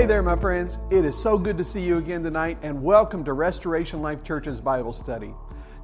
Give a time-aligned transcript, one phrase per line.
[0.00, 0.78] Hey there, my friends.
[0.90, 4.58] It is so good to see you again tonight, and welcome to Restoration Life Church's
[4.58, 5.34] Bible study.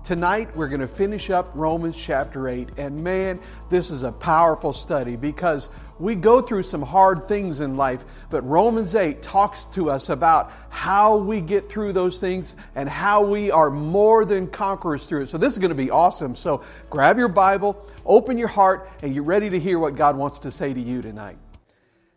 [0.02, 4.72] Tonight, we're going to finish up Romans chapter 8, and man, this is a powerful
[4.72, 5.68] study because
[5.98, 10.50] we go through some hard things in life, but Romans 8 talks to us about
[10.70, 15.26] how we get through those things and how we are more than conquerors through it.
[15.26, 16.34] So, this is going to be awesome.
[16.34, 20.38] So, grab your Bible, open your heart, and you're ready to hear what God wants
[20.38, 21.36] to say to you tonight.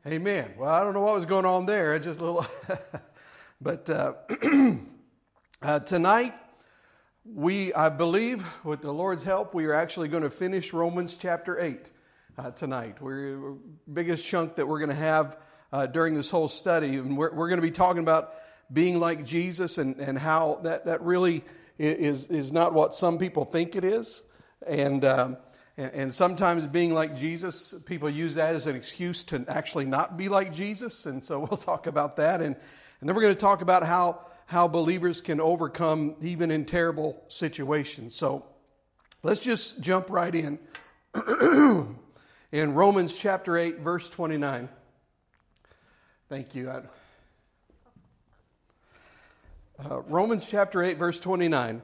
[0.08, 0.53] Amen.
[0.58, 1.94] Well, I don't know what was going on there.
[1.94, 2.45] I just a little.
[3.62, 4.13] but uh,
[5.62, 6.34] uh, tonight,
[7.25, 11.59] we, I believe, with the Lord's help, we are actually going to finish Romans chapter
[11.59, 11.91] 8
[12.38, 13.02] uh, tonight.
[13.02, 13.55] We're
[13.91, 15.38] biggest chunk that we're going to have
[15.73, 16.95] uh, during this whole study.
[16.95, 18.36] And we're, we're going to be talking about
[18.72, 21.44] being like Jesus and, and how that, that really
[21.77, 24.23] is, is not what some people think it is.
[24.66, 25.38] And, um,
[25.80, 30.27] and sometimes being like Jesus, people use that as an excuse to actually not be
[30.27, 31.05] like Jesus.
[31.05, 32.41] And so we'll talk about that.
[32.41, 32.55] And,
[32.99, 37.23] and then we're going to talk about how how believers can overcome even in terrible
[37.27, 38.16] situations.
[38.16, 38.47] So
[39.22, 40.57] let's just jump right in.
[42.52, 44.67] in Romans chapter 8, verse 29.
[46.30, 46.72] Thank you.
[46.72, 46.81] Uh,
[50.07, 51.83] Romans chapter 8, verse 29.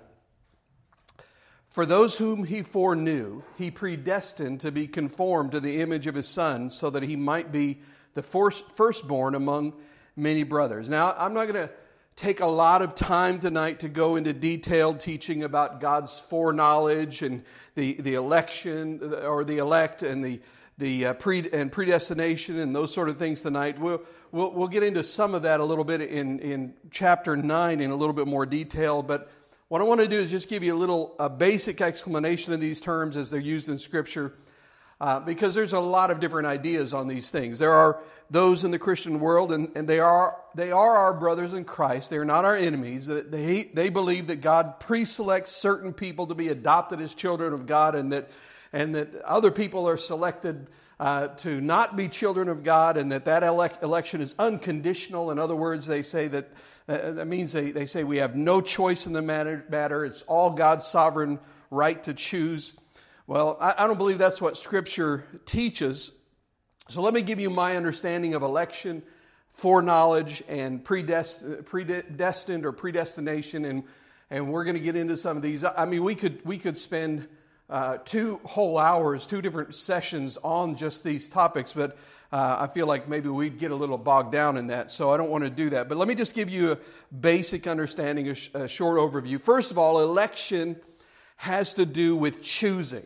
[1.75, 6.25] For those whom he foreknew, he predestined to be conformed to the image of his
[6.25, 7.81] son, so that he might be
[8.13, 9.73] the firstborn among
[10.15, 10.89] many brothers.
[10.89, 11.73] Now, I'm not going to
[12.15, 17.43] take a lot of time tonight to go into detailed teaching about God's foreknowledge and
[17.75, 20.39] the, the election or the elect and the,
[20.77, 23.77] the uh, pre, and predestination and those sort of things tonight.
[23.77, 27.81] We'll, we'll, we'll get into some of that a little bit in, in chapter 9
[27.81, 29.03] in a little bit more detail.
[29.03, 29.29] But
[29.67, 32.61] what I want to do is just give you a little a basic explanation of
[32.61, 34.33] these terms as they're used in Scripture
[35.01, 37.59] uh, because there's a lot of different ideas on these things.
[37.59, 41.53] There are those in the Christian world, and, and they, are, they are our brothers
[41.53, 42.09] in Christ.
[42.09, 43.05] They are not our enemies.
[43.05, 47.65] They, they believe that God pre selects certain people to be adopted as children of
[47.65, 48.31] God, and that,
[48.71, 50.67] and that other people are selected
[50.99, 55.31] uh, to not be children of God, and that that elect, election is unconditional.
[55.31, 56.51] In other words, they say that
[56.87, 60.05] uh, that means they, they say we have no choice in the matter, matter.
[60.05, 61.39] It's all God's sovereign
[61.71, 62.75] right to choose.
[63.27, 66.11] Well, I, I don't believe that's what Scripture teaches.
[66.87, 69.01] So let me give you my understanding of election,
[69.49, 73.83] foreknowledge, and predestined, predestined or predestination, and,
[74.29, 75.65] and we're going to get into some of these.
[75.65, 77.27] I mean, we could, we could spend
[77.69, 81.97] uh, two whole hours, two different sessions on just these topics, but
[82.31, 85.17] uh, I feel like maybe we'd get a little bogged down in that, so I
[85.17, 85.89] don't want to do that.
[85.89, 86.77] But let me just give you a
[87.15, 89.39] basic understanding, a, sh- a short overview.
[89.39, 90.75] First of all, election
[91.37, 93.05] has to do with choosing.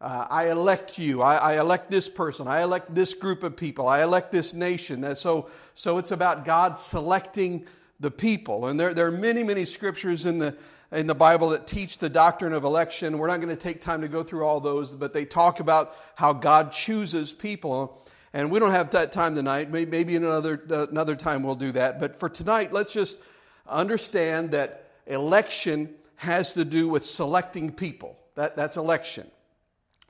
[0.00, 1.20] Uh, I elect you.
[1.20, 2.48] I, I, elect this person.
[2.48, 3.86] I elect this group of people.
[3.86, 5.04] I elect this nation.
[5.04, 7.66] And so, so it's about God selecting
[7.98, 8.68] the people.
[8.68, 10.56] And there, there are many, many scriptures in the,
[10.92, 13.18] in the Bible that teach the doctrine of election.
[13.18, 15.94] We're not going to take time to go through all those, but they talk about
[16.16, 18.04] how God chooses people.
[18.32, 19.70] And we don't have that time tonight.
[19.70, 20.54] Maybe another,
[20.90, 22.00] another time we'll do that.
[22.00, 23.20] But for tonight, let's just
[23.68, 28.18] understand that election has to do with selecting people.
[28.34, 29.30] That, that's election.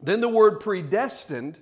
[0.03, 1.61] Then the word predestined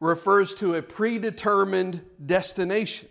[0.00, 3.08] refers to a predetermined destination.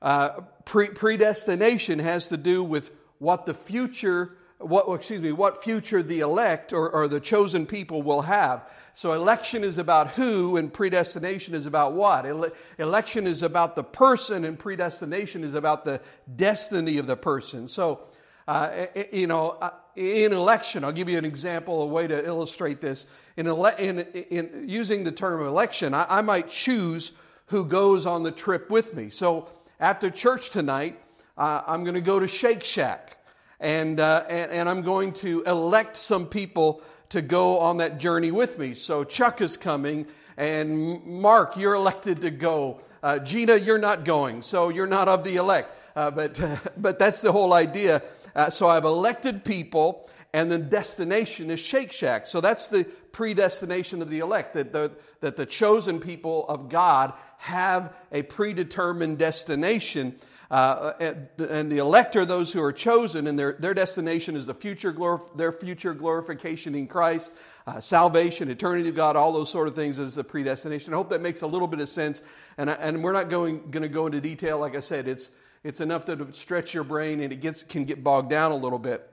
[0.00, 6.02] Uh, pre- predestination has to do with what the future, what excuse me, what future
[6.02, 8.68] the elect or, or the chosen people will have.
[8.94, 12.26] So election is about who, and predestination is about what.
[12.26, 16.00] Ele- election is about the person, and predestination is about the
[16.34, 17.68] destiny of the person.
[17.68, 18.00] So,
[18.48, 22.80] uh, you know, uh, in election, I'll give you an example, a way to illustrate
[22.80, 23.06] this.
[23.36, 27.12] In, ele- in, in using the term election, I, I, might choose
[27.46, 29.10] who goes on the trip with me.
[29.10, 29.48] So
[29.78, 30.98] after church tonight,
[31.40, 33.16] uh, I'm going to go to Shake Shack
[33.58, 38.30] and, uh, and, and I'm going to elect some people to go on that journey
[38.30, 38.74] with me.
[38.74, 40.06] So Chuck is coming,
[40.36, 42.80] and Mark, you're elected to go.
[43.02, 45.76] Uh, Gina, you're not going, so you're not of the elect.
[45.96, 46.40] Uh, but,
[46.76, 48.02] but that's the whole idea
[48.34, 52.26] uh, so I've elected people, and the destination is Shake Shack.
[52.26, 57.12] So that's the predestination of the elect, that the, that the chosen people of God
[57.38, 60.16] have a predetermined destination.
[60.50, 64.54] Uh, and the elect are those who are chosen, and their, their destination is the
[64.54, 67.32] future glorif- their future glorification in Christ,
[67.68, 70.92] uh, salvation, eternity of God, all those sort of things is the predestination.
[70.92, 72.22] I hope that makes a little bit of sense.
[72.58, 74.58] And, and we're not going, going to go into detail.
[74.58, 75.30] Like I said, it's,
[75.62, 78.78] it's enough to stretch your brain and it gets, can get bogged down a little
[78.78, 79.08] bit.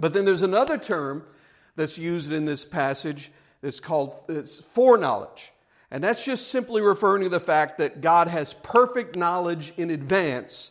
[0.00, 1.24] But then there's another term
[1.76, 3.30] that's used in this passage
[3.60, 5.51] that's called it's foreknowledge.
[5.92, 10.70] And that's just simply referring to the fact that God has perfect knowledge in advance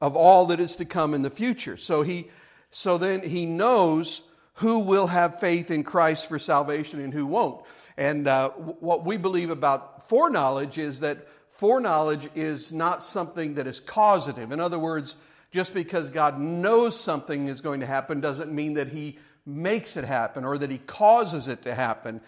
[0.00, 1.76] of all that is to come in the future.
[1.76, 2.30] So he
[2.70, 4.22] so then he knows
[4.54, 7.64] who will have faith in Christ for salvation and who won't.
[7.96, 13.80] And uh, what we believe about foreknowledge is that foreknowledge is not something that is
[13.80, 14.52] causative.
[14.52, 15.16] In other words,
[15.50, 20.04] just because God knows something is going to happen doesn't mean that he makes it
[20.04, 22.20] happen or that he causes it to happen.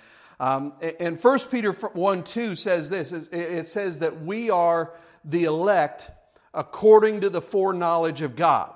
[0.43, 4.93] Um, and 1 Peter 1 2 says this it says that we are
[5.25, 6.11] the elect
[6.53, 8.73] according to the foreknowledge of God.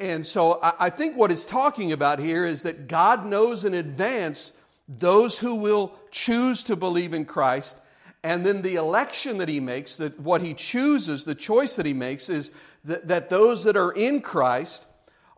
[0.00, 4.52] And so I think what it's talking about here is that God knows in advance
[4.88, 7.78] those who will choose to believe in Christ.
[8.24, 11.94] And then the election that he makes, that what he chooses, the choice that he
[11.94, 12.50] makes, is
[12.84, 14.88] that, that those that are in Christ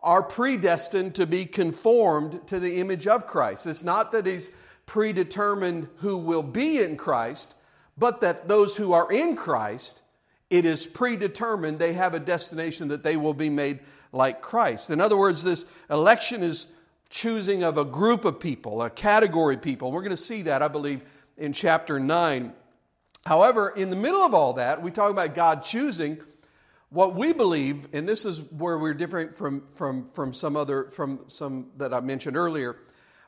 [0.01, 3.67] are predestined to be conformed to the image of Christ.
[3.67, 4.51] It's not that he's
[4.85, 7.55] predetermined who will be in Christ,
[7.97, 10.01] but that those who are in Christ,
[10.49, 13.79] it is predetermined they have a destination that they will be made
[14.11, 14.89] like Christ.
[14.89, 16.67] In other words, this election is
[17.09, 19.91] choosing of a group of people, a category of people.
[19.91, 21.03] We're going to see that, I believe,
[21.37, 22.53] in chapter 9.
[23.25, 26.19] However, in the middle of all that, we talk about God choosing.
[26.89, 31.21] What we believe, and this is where we're different from, from, from some other, from
[31.27, 32.77] some that I mentioned earlier,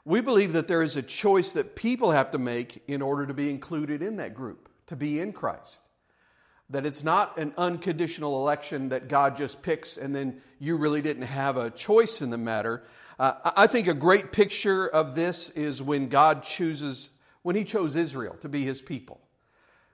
[0.07, 3.33] we believe that there is a choice that people have to make in order to
[3.33, 5.86] be included in that group, to be in Christ.
[6.69, 11.24] That it's not an unconditional election that God just picks and then you really didn't
[11.24, 12.86] have a choice in the matter.
[13.19, 17.09] Uh, I think a great picture of this is when God chooses,
[17.42, 19.19] when He chose Israel to be His people.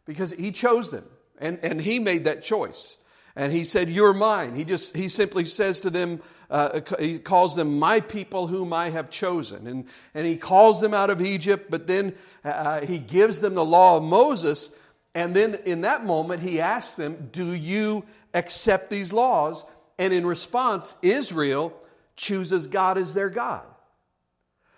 [0.06, 1.06] Because He chose them
[1.40, 3.00] and, and He made that choice
[3.36, 4.56] and he said, You're mine.
[4.56, 6.22] He just he simply says to them,
[6.54, 9.66] uh, he calls them my people whom I have chosen.
[9.66, 12.14] And, and he calls them out of Egypt, but then
[12.46, 14.70] uh, he gives them the law of Moses.
[15.16, 19.66] And then in that moment, he asks them, Do you accept these laws?
[19.98, 21.74] And in response, Israel
[22.16, 23.66] chooses God as their God.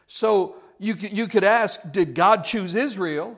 [0.05, 3.37] So you, you could ask, Did God choose Israel?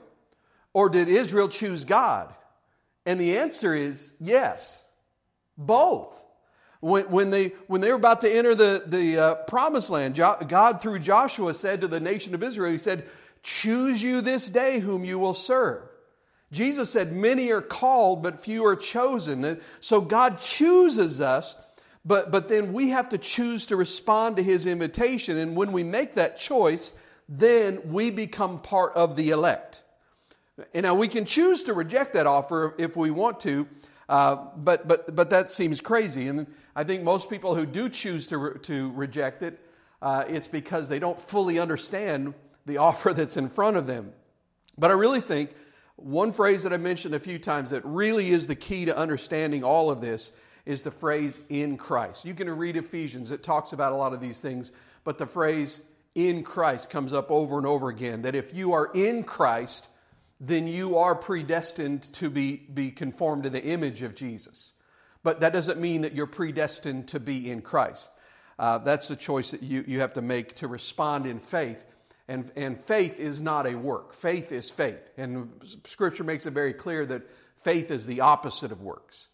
[0.73, 2.31] Or did Israel choose God?
[3.07, 4.86] And the answer is yes.
[5.57, 6.25] Both.
[6.79, 10.81] When, when, they, when they were about to enter the, the uh, promised land, God,
[10.81, 13.07] through Joshua, said to the nation of Israel, He said,
[13.43, 15.83] Choose you this day whom you will serve.
[16.51, 19.59] Jesus said, Many are called, but few are chosen.
[19.79, 21.55] So God chooses us,
[22.05, 25.37] but, but then we have to choose to respond to His invitation.
[25.37, 26.93] And when we make that choice,
[27.27, 29.83] then we become part of the elect.
[30.73, 33.67] And now we can choose to reject that offer if we want to,
[34.09, 36.27] uh, but, but, but that seems crazy.
[36.27, 39.59] And I think most people who do choose to, re- to reject it,
[40.01, 42.33] uh, it's because they don't fully understand
[42.65, 44.13] the offer that's in front of them.
[44.77, 45.51] But I really think
[45.95, 49.63] one phrase that I mentioned a few times that really is the key to understanding
[49.63, 50.31] all of this
[50.65, 52.25] is the phrase in Christ.
[52.25, 54.71] You can read Ephesians, it talks about a lot of these things,
[55.03, 55.81] but the phrase
[56.13, 58.23] in Christ comes up over and over again.
[58.23, 59.89] That if you are in Christ,
[60.39, 64.73] then you are predestined to be, be conformed to the image of Jesus.
[65.23, 68.11] But that doesn't mean that you're predestined to be in Christ.
[68.59, 71.85] Uh, that's the choice that you, you have to make to respond in faith.
[72.27, 75.09] And, and faith is not a work, faith is faith.
[75.17, 75.49] And
[75.85, 77.23] Scripture makes it very clear that
[77.55, 79.29] faith is the opposite of works.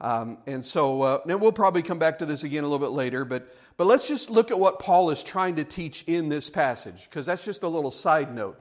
[0.00, 2.94] Um, and so, uh, now we'll probably come back to this again a little bit
[2.94, 6.48] later, but, but let's just look at what Paul is trying to teach in this
[6.48, 8.60] passage, because that's just a little side note.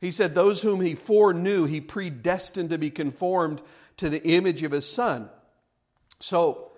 [0.00, 3.62] He said, Those whom he foreknew, he predestined to be conformed
[3.96, 5.28] to the image of his son.
[6.20, 6.72] So,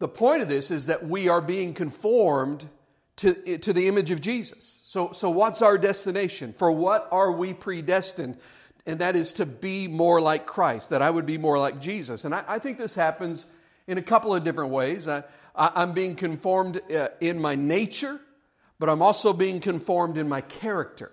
[0.00, 2.68] the point of this is that we are being conformed
[3.16, 4.82] to, to the image of Jesus.
[4.84, 6.52] So, so, what's our destination?
[6.52, 8.38] For what are we predestined?
[8.86, 12.24] And that is to be more like Christ, that I would be more like Jesus.
[12.24, 13.46] And I, I think this happens
[13.86, 15.08] in a couple of different ways.
[15.08, 15.22] I,
[15.56, 18.20] am being conformed uh, in my nature,
[18.78, 21.12] but I'm also being conformed in my character.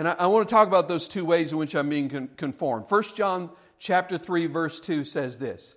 [0.00, 2.30] And I, I want to talk about those two ways in which I'm being con-
[2.38, 2.86] conformed.
[2.88, 5.76] 1 John chapter 3 verse 2 says this.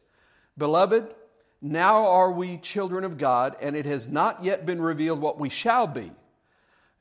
[0.58, 1.14] Beloved,
[1.62, 5.50] now are we children of God, and it has not yet been revealed what we
[5.50, 6.10] shall be.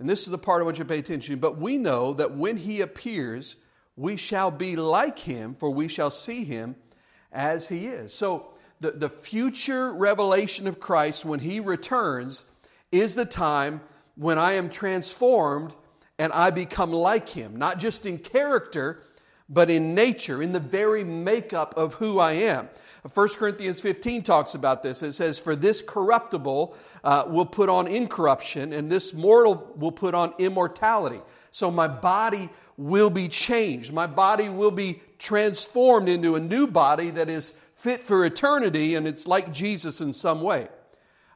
[0.00, 1.40] And this is the part I want you to pay attention to.
[1.40, 3.56] But we know that when he appears,
[3.94, 6.74] we shall be like him, for we shall see him
[7.30, 8.12] as he is.
[8.12, 12.46] So the, the future revelation of Christ when he returns
[12.90, 13.80] is the time
[14.16, 15.76] when I am transformed
[16.22, 19.02] and I become like him, not just in character,
[19.48, 22.68] but in nature, in the very makeup of who I am.
[23.12, 25.02] 1 Corinthians 15 talks about this.
[25.02, 30.14] It says, For this corruptible uh, will put on incorruption, and this mortal will put
[30.14, 31.20] on immortality.
[31.50, 33.92] So my body will be changed.
[33.92, 39.08] My body will be transformed into a new body that is fit for eternity, and
[39.08, 40.68] it's like Jesus in some way.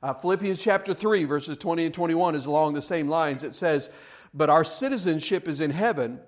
[0.00, 3.42] Uh, Philippians chapter 3, verses 20 and 21 is along the same lines.
[3.42, 3.90] It says,
[4.36, 6.20] But our citizenship is in heaven,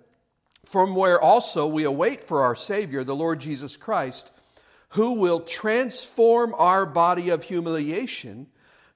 [0.64, 4.32] from where also we await for our Savior, the Lord Jesus Christ,
[4.90, 8.46] who will transform our body of humiliation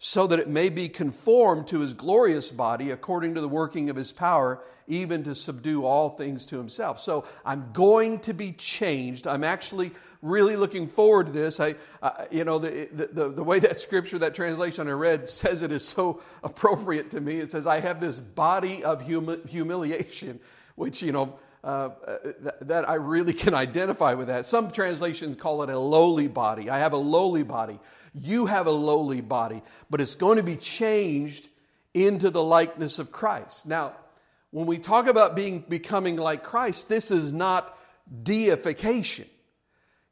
[0.05, 3.95] so that it may be conformed to his glorious body according to the working of
[3.95, 6.99] his power, even to subdue all things to himself.
[6.99, 9.29] So I'm going to be changed.
[9.29, 11.61] I'm actually really looking forward to this.
[11.61, 15.63] I, uh, you know, the, the, the way that scripture, that translation I read says
[15.63, 17.39] it is so appropriate to me.
[17.39, 20.41] It says, I have this body of humi- humiliation,
[20.75, 21.91] which, you know, uh,
[22.41, 24.47] that, that I really can identify with that.
[24.47, 26.71] Some translations call it a lowly body.
[26.71, 27.79] I have a lowly body.
[28.15, 31.49] You have a lowly body, but it's going to be changed
[31.95, 33.67] into the likeness of Christ.
[33.67, 33.95] Now,
[34.51, 37.77] when we talk about being becoming like Christ, this is not
[38.23, 39.27] deification.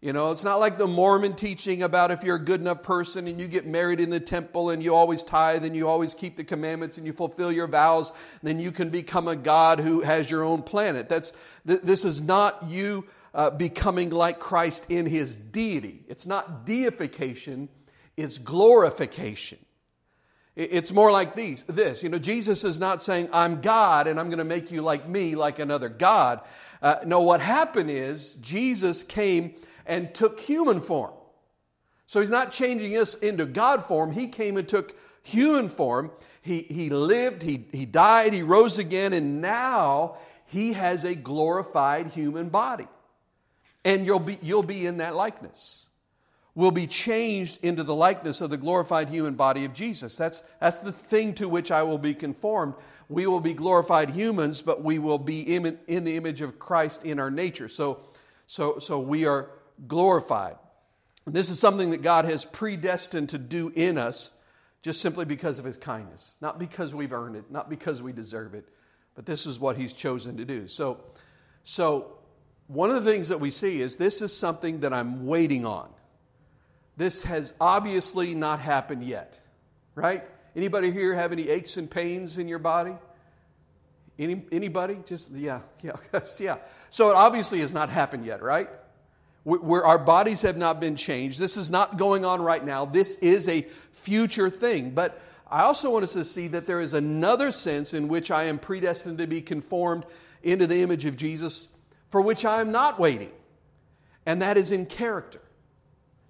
[0.02, 3.28] You know, it's not like the Mormon teaching about if you're a good enough person
[3.28, 6.36] and you get married in the temple and you always tithe and you always keep
[6.36, 8.10] the commandments and you fulfill your vows,
[8.42, 11.10] then you can become a God who has your own planet.
[11.10, 11.34] That's,
[11.66, 13.04] th- this is not you
[13.34, 16.02] uh, becoming like Christ in his deity.
[16.08, 17.68] It's not deification,
[18.16, 19.58] it's glorification.
[20.56, 22.02] It's more like these, this.
[22.02, 25.06] You know, Jesus is not saying, I'm God and I'm going to make you like
[25.06, 26.40] me, like another God.
[26.82, 29.54] Uh, no, what happened is Jesus came
[29.90, 31.12] and took human form.
[32.06, 34.12] So he's not changing us into God form.
[34.12, 36.12] He came and took human form.
[36.40, 40.16] He, he lived, he, he died, he rose again, and now
[40.46, 42.88] he has a glorified human body.
[43.84, 45.88] And you'll be, you'll be in that likeness.
[46.54, 50.16] Will be changed into the likeness of the glorified human body of Jesus.
[50.16, 52.74] That's, that's the thing to which I will be conformed.
[53.08, 57.04] We will be glorified humans, but we will be in, in the image of Christ
[57.04, 57.68] in our nature.
[57.68, 58.00] So,
[58.46, 59.50] so, so we are
[59.86, 60.56] glorified.
[61.26, 64.32] This is something that God has predestined to do in us
[64.82, 68.54] just simply because of his kindness, not because we've earned it, not because we deserve
[68.54, 68.66] it,
[69.14, 70.66] but this is what he's chosen to do.
[70.66, 71.04] So,
[71.62, 72.18] so
[72.66, 75.90] one of the things that we see is this is something that I'm waiting on.
[76.96, 79.40] This has obviously not happened yet,
[79.94, 80.24] right?
[80.56, 82.94] Anybody here have any aches and pains in your body?
[84.18, 84.98] Any, anybody?
[85.06, 85.96] Just, yeah, yeah,
[86.40, 86.56] yeah.
[86.88, 88.68] So it obviously has not happened yet, right?
[89.44, 91.38] Where our bodies have not been changed.
[91.38, 92.84] This is not going on right now.
[92.84, 94.90] This is a future thing.
[94.90, 95.20] But
[95.50, 98.58] I also want us to see that there is another sense in which I am
[98.58, 100.04] predestined to be conformed
[100.42, 101.70] into the image of Jesus
[102.10, 103.30] for which I am not waiting.
[104.26, 105.40] And that is in character.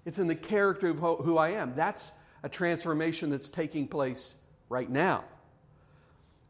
[0.05, 1.75] It's in the character of who I am.
[1.75, 2.13] That's
[2.43, 4.37] a transformation that's taking place
[4.69, 5.23] right now.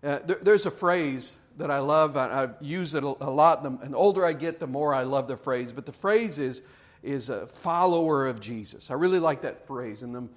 [0.04, 2.18] Uh, there, there's a phrase that I love.
[2.18, 3.64] I've used it a lot.
[3.64, 5.74] And the older I get, the more I love the phrase.
[5.74, 6.64] But the phrase is,
[7.04, 8.92] is a follower of Jesus.
[8.92, 10.04] I really like that phrase.
[10.04, 10.28] And the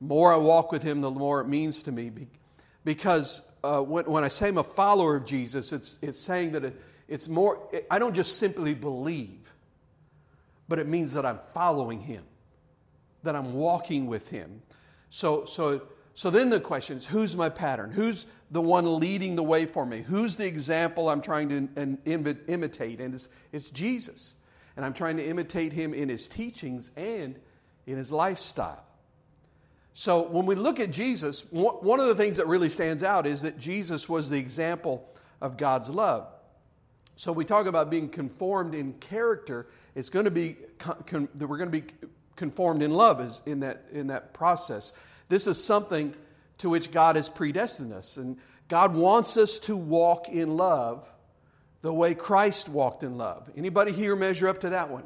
[0.00, 2.10] more I walk with him, the more it means to me.
[2.84, 6.64] Because uh, when, when, I say I'm a follower of Jesus, it's, it's saying that
[6.64, 9.52] it, it's more, I don't just simply believe,
[10.68, 12.24] but it means that I'm following him,
[13.22, 14.62] that I'm walking with him.
[15.08, 15.82] So, so,
[16.14, 17.90] so then the question is who's my pattern?
[17.90, 20.00] Who's the one leading the way for me?
[20.00, 23.00] Who's the example I'm trying to imitate?
[23.00, 24.36] And it's, it's Jesus.
[24.76, 27.38] And I'm trying to imitate him in his teachings and
[27.86, 28.84] in his lifestyle.
[29.92, 33.42] So when we look at Jesus, one of the things that really stands out is
[33.42, 35.08] that Jesus was the example
[35.40, 36.28] of God's love.
[37.16, 39.68] So we talk about being conformed in character.
[39.94, 41.84] It's going to be that we're going to be
[42.34, 44.92] conformed in love in that in that process.
[45.28, 46.14] This is something
[46.58, 48.16] to which God has predestined us.
[48.16, 48.38] And
[48.68, 51.10] God wants us to walk in love
[51.82, 53.50] the way Christ walked in love.
[53.56, 55.04] Anybody here measure up to that one?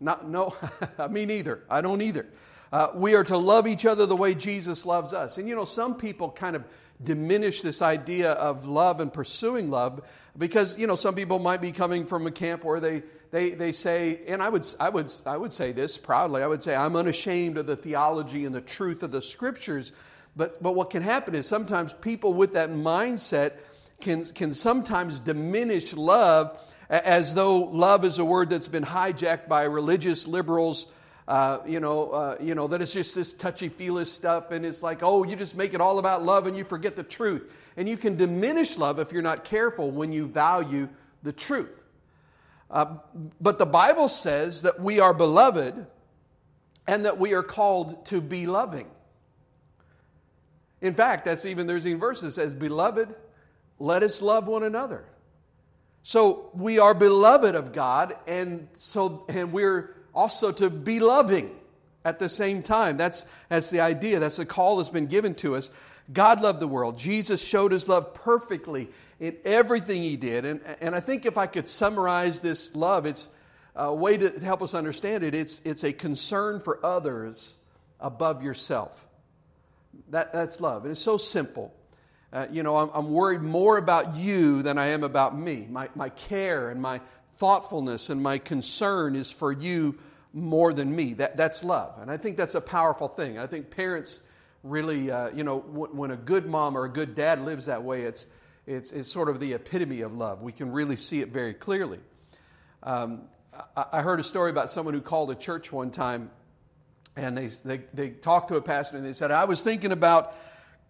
[0.00, 0.54] Not, no,
[1.10, 1.62] me neither.
[1.70, 2.26] I don't either.
[2.72, 5.38] Uh, we are to love each other the way Jesus loves us.
[5.38, 6.64] And you know, some people kind of
[7.02, 11.72] diminish this idea of love and pursuing love because you know some people might be
[11.72, 15.36] coming from a camp where they they, they say and I would, I, would, I
[15.36, 19.02] would say this proudly i would say i'm unashamed of the theology and the truth
[19.02, 19.92] of the scriptures
[20.36, 23.52] but, but what can happen is sometimes people with that mindset
[24.00, 26.58] can, can sometimes diminish love
[26.88, 30.86] as though love is a word that's been hijacked by religious liberals.
[31.28, 34.98] Uh, you know, uh, you know that it's just this touchy-feely stuff, and it's like,
[35.02, 37.70] oh, you just make it all about love, and you forget the truth.
[37.76, 40.88] And you can diminish love if you're not careful when you value
[41.22, 41.81] the truth.
[42.72, 42.96] Uh,
[43.40, 45.86] but the Bible says that we are beloved
[46.88, 48.88] and that we are called to be loving.
[50.80, 53.14] In fact, that's even, there's even verses that says, Beloved,
[53.78, 55.04] let us love one another.
[56.02, 61.54] So we are beloved of God, and so and we're also to be loving
[62.04, 62.96] at the same time.
[62.96, 64.18] That's, that's the idea.
[64.18, 65.70] That's the call that's been given to us.
[66.12, 66.98] God loved the world.
[66.98, 68.88] Jesus showed his love perfectly
[69.22, 70.44] in everything he did.
[70.44, 73.30] And, and I think if I could summarize this love, it's
[73.76, 75.32] a way to help us understand it.
[75.32, 77.56] It's, it's a concern for others
[78.00, 79.06] above yourself.
[80.10, 80.82] That, that's love.
[80.82, 81.72] And it's so simple.
[82.32, 85.68] Uh, you know, I'm, I'm, worried more about you than I am about me.
[85.70, 87.00] My, my care and my
[87.36, 90.00] thoughtfulness and my concern is for you
[90.32, 91.12] more than me.
[91.12, 91.96] That, that's love.
[92.00, 93.38] And I think that's a powerful thing.
[93.38, 94.20] I think parents
[94.64, 97.84] really, uh, you know, w- when a good mom or a good dad lives that
[97.84, 98.26] way, it's,
[98.66, 100.42] it's, it's sort of the epitome of love.
[100.42, 101.98] We can really see it very clearly.
[102.82, 103.22] Um,
[103.76, 106.30] I, I heard a story about someone who called a church one time
[107.16, 110.34] and they, they, they talked to a pastor and they said, I was thinking about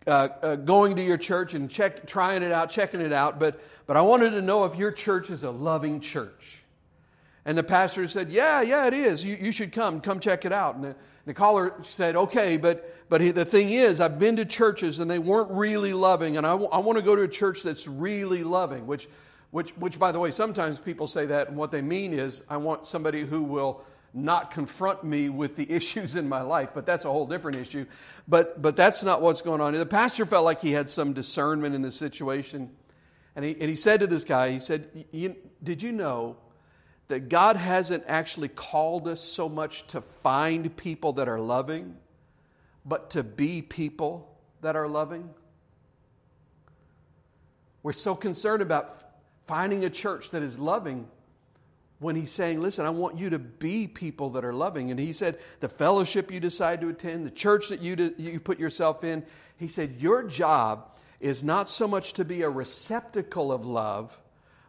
[0.07, 3.61] uh, uh, going to your church and check, trying it out, checking it out, but,
[3.87, 6.63] but I wanted to know if your church is a loving church.
[7.45, 9.25] And the pastor said, Yeah, yeah, it is.
[9.25, 10.01] You, you should come.
[10.01, 10.77] Come check it out.
[10.77, 14.45] And the, the caller said, Okay, but, but he, the thing is, I've been to
[14.45, 17.29] churches and they weren't really loving, and I, w- I want to go to a
[17.29, 19.09] church that's really loving, which,
[19.51, 22.57] which, which, by the way, sometimes people say that, and what they mean is, I
[22.57, 27.05] want somebody who will not confront me with the issues in my life, but that's
[27.05, 27.87] a whole different issue.
[28.27, 29.75] But, but that's not what's going on.
[29.75, 32.71] The pastor felt like he had some discernment in the situation.
[33.35, 34.89] And he, and he said to this guy, he said,
[35.63, 36.37] Did you know
[37.13, 41.95] that God hasn't actually called us so much to find people that are loving,
[42.87, 45.29] but to be people that are loving?
[47.83, 48.91] We're so concerned about
[49.45, 51.07] finding a church that is loving
[51.99, 54.91] when he's saying, Listen, I want you to be people that are loving.
[54.91, 58.59] And he said, The fellowship you decide to attend, the church that you, you put
[58.59, 59.23] yourself in,
[59.59, 64.19] he said, Your job is not so much to be a receptacle of love,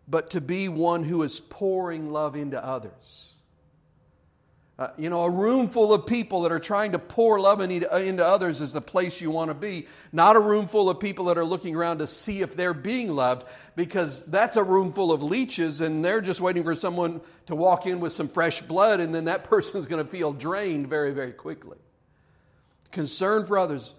[0.07, 3.37] but to be one who is pouring love into others.
[4.77, 8.25] Uh, you know, a room full of people that are trying to pour love into
[8.25, 9.85] others is the place you want to be.
[10.11, 13.15] Not a room full of people that are looking around to see if they're being
[13.15, 17.55] loved, because that's a room full of leeches and they're just waiting for someone to
[17.55, 20.89] walk in with some fresh blood, and then that person is going to feel drained
[20.89, 21.77] very, very quickly.
[22.91, 23.93] Concern for others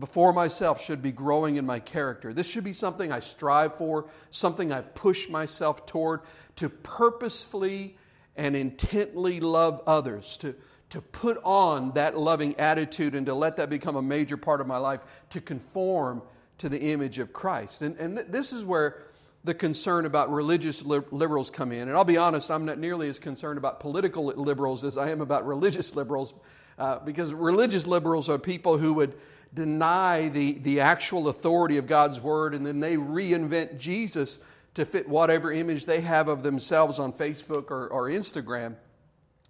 [0.00, 2.32] before myself should be growing in my character.
[2.32, 6.22] This should be something I strive for, something I push myself toward
[6.56, 7.96] to purposefully
[8.36, 10.54] and intently love others, to,
[10.88, 14.66] to put on that loving attitude and to let that become a major part of
[14.66, 16.22] my life, to conform
[16.58, 17.82] to the image of Christ.
[17.82, 19.02] And, and th- this is where
[19.44, 21.88] the concern about religious liberals come in.
[21.88, 25.20] And I'll be honest, I'm not nearly as concerned about political liberals as I am
[25.20, 26.34] about religious liberals,
[26.78, 29.14] uh, because religious liberals are people who would
[29.52, 34.38] deny the, the actual authority of God's word and then they reinvent Jesus
[34.74, 38.76] to fit whatever image they have of themselves on Facebook or, or Instagram.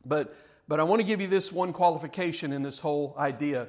[0.04, 0.34] But,
[0.66, 3.68] but I want to give you this one qualification in this whole idea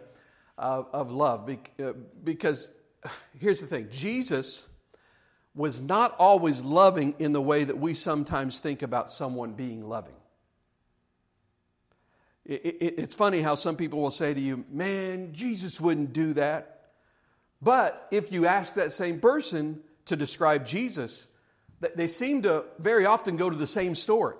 [0.58, 2.70] of, of love uh, because
[3.40, 4.68] here's the thing Jesus
[5.54, 10.16] was not always loving in the way that we sometimes think about someone being loving.
[12.46, 16.34] It, it, it's funny how some people will say to you, Man, Jesus wouldn't do
[16.34, 16.82] that.
[17.62, 21.28] But if you ask that same person to describe Jesus,
[21.96, 24.36] they seem to very often go to the same story.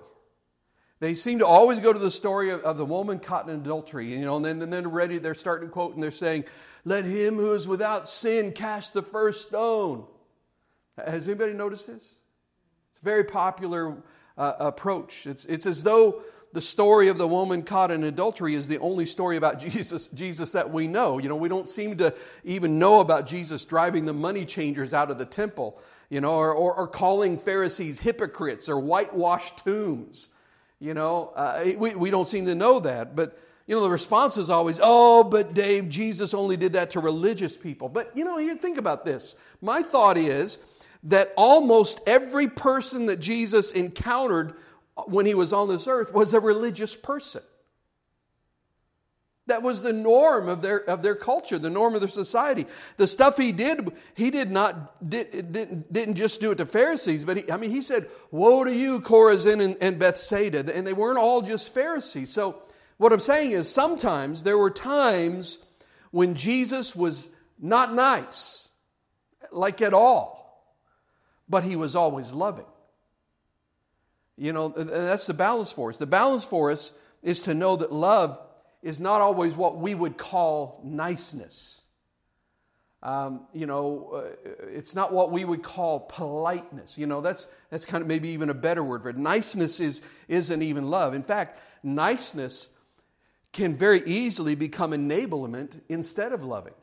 [1.02, 4.06] They seem to always go to the story of, of the woman caught in adultery,
[4.06, 6.44] you know, and then, and then ready, they're starting to quote and they're saying,
[6.84, 10.06] Let him who is without sin cast the first stone.
[10.96, 12.20] Has anybody noticed this?
[12.90, 14.00] It's very popular
[14.36, 15.26] uh, approach.
[15.26, 19.06] It's, it's as though the story of the woman caught in adultery is the only
[19.06, 21.18] story about Jesus, Jesus that we know.
[21.18, 22.14] You know, we don't seem to
[22.44, 25.80] even know about Jesus driving the money changers out of the temple
[26.12, 30.28] you know, or, or, or calling Pharisees hypocrites or whitewashed tombs.
[30.78, 33.16] You know, uh, we, we don't seem to know that.
[33.16, 37.00] But, you know, the response is always, oh, but Dave, Jesus only did that to
[37.00, 37.88] religious people.
[37.88, 39.36] But, you know, here, think about this.
[39.62, 40.58] My thought is
[41.04, 44.54] that almost every person that Jesus encountered
[45.06, 47.42] when he was on this earth was a religious person.
[49.46, 52.66] That was the norm of their, of their culture, the norm of their society.
[52.96, 57.24] The stuff he did, he did not, did, didn't, didn't just do it to Pharisees,
[57.24, 60.64] but he, I mean, he said, Woe to you, Chorazin and, and Bethsaida.
[60.74, 62.30] And they weren't all just Pharisees.
[62.30, 62.62] So,
[62.98, 65.58] what I'm saying is, sometimes there were times
[66.12, 68.68] when Jesus was not nice,
[69.50, 70.41] like at all,
[71.52, 72.64] but he was always loving.
[74.38, 75.98] You know, that's the balance for us.
[75.98, 78.40] The balance for us is to know that love
[78.82, 81.84] is not always what we would call niceness.
[83.02, 86.96] Um, you know, uh, it's not what we would call politeness.
[86.96, 89.18] You know, that's, that's kind of maybe even a better word for it.
[89.18, 91.12] Niceness is, isn't even love.
[91.12, 92.70] In fact, niceness
[93.52, 96.74] can very easily become enablement instead of loving.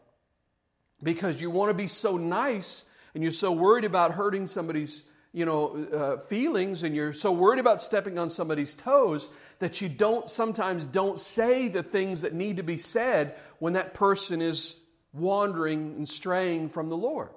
[1.01, 5.45] Because you want to be so nice and you're so worried about hurting somebody's you
[5.45, 10.27] know, uh, feelings and you're so worried about stepping on somebody's toes that you don't
[10.29, 14.81] sometimes don't say the things that need to be said when that person is
[15.13, 17.29] wandering and straying from the Lord.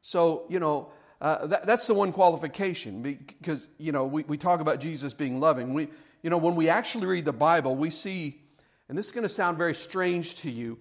[0.00, 4.60] So, you know, uh, that, that's the one qualification because, you know, we, we talk
[4.60, 5.74] about Jesus being loving.
[5.74, 5.88] We,
[6.22, 8.40] you know, when we actually read the Bible, we see,
[8.88, 10.78] and this is going to sound very strange to you,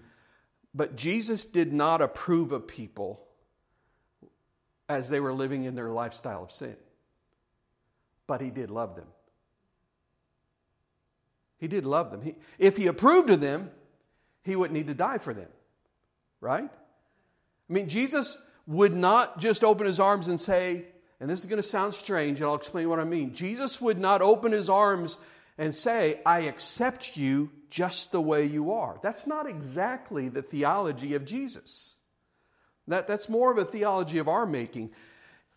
[0.73, 3.26] but Jesus did not approve of people
[4.89, 6.75] as they were living in their lifestyle of sin.
[8.25, 9.07] But he did love them.
[11.57, 12.21] He did love them.
[12.21, 13.71] He, if he approved of them,
[14.43, 15.49] he wouldn't need to die for them,
[16.39, 16.69] right?
[17.69, 20.85] I mean, Jesus would not just open his arms and say,
[21.19, 23.33] and this is going to sound strange, and I'll explain what I mean.
[23.33, 25.17] Jesus would not open his arms
[25.57, 28.99] and say, I accept you just the way you are.
[29.01, 31.96] That's not exactly the theology of Jesus.
[32.87, 34.91] That, that's more of a theology of our making.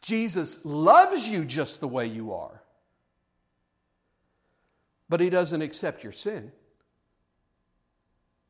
[0.02, 2.62] Jesus loves you just the way you are,
[5.08, 6.52] but he doesn't accept your sin.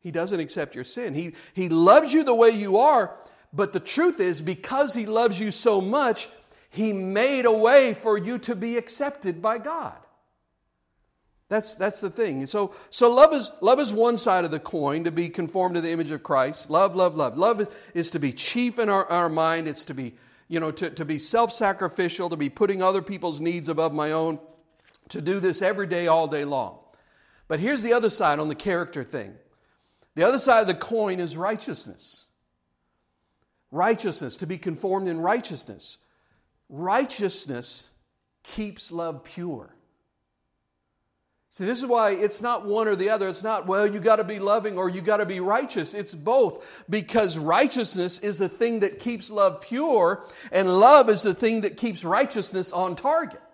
[0.00, 1.12] He doesn't accept your sin.
[1.14, 3.14] He, he loves you the way you are,
[3.52, 6.28] but the truth is, because he loves you so much,
[6.70, 9.98] he made a way for you to be accepted by God.
[11.50, 12.46] That's, that's the thing.
[12.46, 15.80] So, so love, is, love is one side of the coin, to be conformed to
[15.80, 16.70] the image of Christ.
[16.70, 17.36] Love, love, love.
[17.36, 19.66] Love is to be chief in our, our mind.
[19.66, 20.14] It's to be,
[20.46, 24.38] you know, to, to be self-sacrificial, to be putting other people's needs above my own,
[25.08, 26.78] to do this every day, all day long.
[27.48, 29.34] But here's the other side on the character thing.
[30.14, 32.28] The other side of the coin is righteousness.
[33.72, 35.98] Righteousness, to be conformed in righteousness.
[36.68, 37.90] Righteousness
[38.44, 39.74] keeps love pure.
[41.52, 43.26] See, this is why it's not one or the other.
[43.26, 45.94] It's not, well, you got to be loving or you got to be righteous.
[45.94, 51.34] It's both because righteousness is the thing that keeps love pure and love is the
[51.34, 53.49] thing that keeps righteousness on target.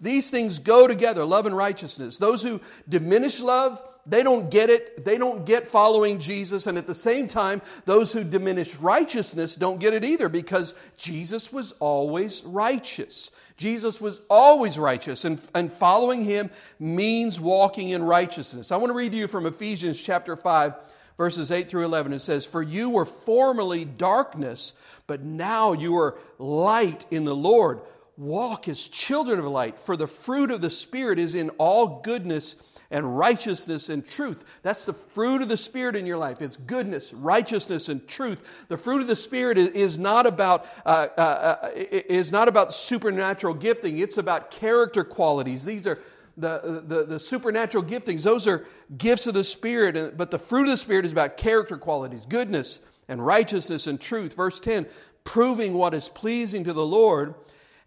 [0.00, 2.18] These things go together, love and righteousness.
[2.18, 5.04] Those who diminish love, they don't get it.
[5.04, 6.68] They don't get following Jesus.
[6.68, 11.52] And at the same time, those who diminish righteousness don't get it either because Jesus
[11.52, 13.32] was always righteous.
[13.56, 15.24] Jesus was always righteous.
[15.24, 18.70] And, and following him means walking in righteousness.
[18.70, 20.74] I want to read to you from Ephesians chapter 5,
[21.16, 22.12] verses 8 through 11.
[22.12, 24.74] It says, For you were formerly darkness,
[25.08, 27.80] but now you are light in the Lord.
[28.18, 32.56] Walk as children of light, for the fruit of the Spirit is in all goodness
[32.90, 34.58] and righteousness and truth.
[34.64, 36.42] That's the fruit of the Spirit in your life.
[36.42, 38.66] It's goodness, righteousness, and truth.
[38.66, 43.54] The fruit of the Spirit is not about uh, uh, uh is not about supernatural
[43.54, 43.98] gifting.
[43.98, 45.64] It's about character qualities.
[45.64, 46.00] These are
[46.36, 48.24] the, the, the supernatural giftings.
[48.24, 50.18] Those are gifts of the Spirit.
[50.18, 54.34] But the fruit of the Spirit is about character qualities, goodness and righteousness and truth.
[54.34, 54.88] Verse ten,
[55.22, 57.36] proving what is pleasing to the Lord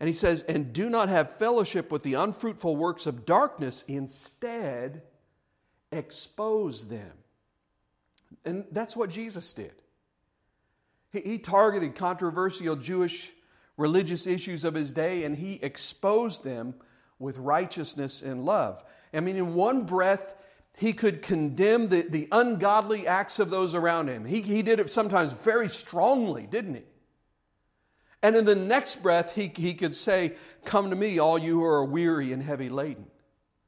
[0.01, 5.03] and he says, and do not have fellowship with the unfruitful works of darkness, instead,
[5.91, 7.11] expose them.
[8.43, 9.73] And that's what Jesus did.
[11.13, 13.31] He, targeted controversial Jewish
[13.77, 16.73] religious issues of his day and he exposed them
[17.19, 18.83] with righteousness and love.
[19.13, 20.33] I mean, in one breath,
[20.75, 24.25] he could condemn the, the ungodly acts of those around him.
[24.25, 26.83] He, he did it sometimes very strongly, didn't he?
[28.23, 31.65] And in the next breath, he, he could say, Come to me, all you who
[31.65, 33.07] are weary and heavy laden.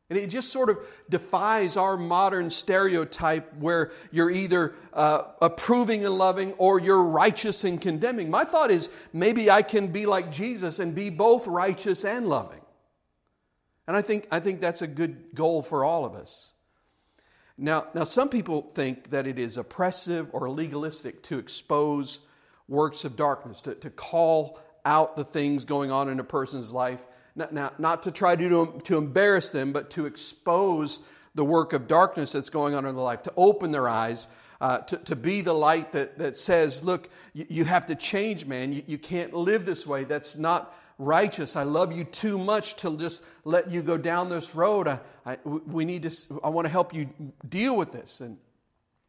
[0.09, 0.77] And it just sort of
[1.09, 7.81] defies our modern stereotype where you're either uh, approving and loving or you're righteous and
[7.81, 8.29] condemning.
[8.29, 12.61] My thought is maybe I can be like Jesus and be both righteous and loving.
[13.87, 16.53] And I think, I think that's a good goal for all of us.
[17.57, 22.19] Now, now, some people think that it is oppressive or legalistic to expose
[22.67, 27.05] works of darkness, to, to call out the things going on in a person's life,
[27.35, 30.99] not, not, not to try to, to embarrass them, but to expose
[31.35, 34.27] the work of darkness that's going on in their life, to open their eyes,
[34.61, 38.45] uh, to, to be the light that, that says, look, you, you have to change,
[38.45, 38.71] man.
[38.71, 40.03] You, you can't live this way.
[40.03, 41.55] That's not righteous.
[41.55, 44.87] I love you too much to just let you go down this road.
[44.87, 47.09] I, I, we need to, I want to help you
[47.49, 48.21] deal with this.
[48.21, 48.37] And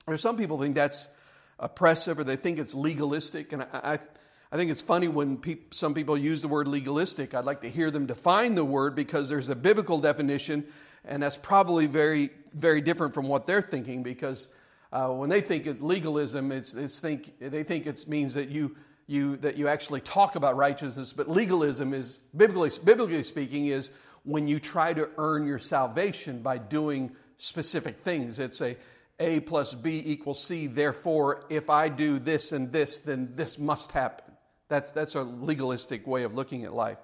[0.07, 1.09] there's some people think that's
[1.59, 3.53] oppressive or they think it's legalistic.
[3.53, 3.99] And I, I,
[4.53, 5.40] I think it's funny when
[5.71, 7.35] some people use the word legalistic.
[7.35, 10.64] I'd like to hear them define the word because there's a biblical definition,
[11.05, 14.49] and that's probably very, very different from what they're thinking because
[14.93, 18.77] uh, when they think it's legalism, it's, it's think, they think it means that you,
[19.09, 23.90] you, that you actually talk about righteousness, but legalism is, biblically, biblically speaking, is
[24.23, 28.38] when you try to earn your salvation by doing specific things.
[28.38, 28.77] It's a
[29.20, 33.92] A plus B equals C, therefore, if I do this and this, then this must
[33.92, 34.35] happen.
[34.68, 36.98] That's, that's a legalistic way of looking at life.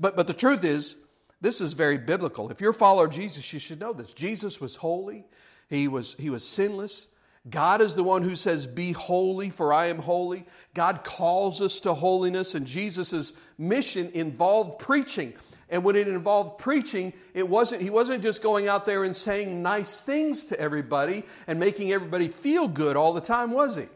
[0.00, 0.96] But, but the truth is,
[1.40, 2.50] this is very biblical.
[2.50, 4.12] If you're a follower of Jesus, you should know this.
[4.12, 5.24] Jesus was holy,
[5.68, 7.08] he was, he was sinless.
[7.50, 10.44] God is the one who says, Be holy, for I am holy.
[10.74, 15.34] God calls us to holiness, and Jesus' mission involved preaching.
[15.72, 19.62] And when it involved preaching, it wasn't, he wasn't just going out there and saying
[19.62, 23.86] nice things to everybody and making everybody feel good all the time, was he?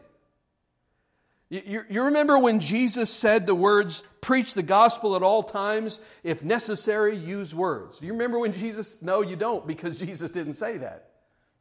[1.49, 6.43] You, you, remember when Jesus said the words, preach the gospel at all times, if
[6.43, 7.99] necessary, use words.
[7.99, 11.11] Do you remember when Jesus, no, you don't, because Jesus didn't say that.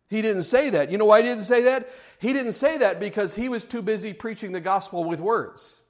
[0.09, 0.91] He didn't say that.
[0.91, 1.89] You know why he didn't say that?
[2.21, 5.81] He didn't say that because he was too busy preaching the gospel with words.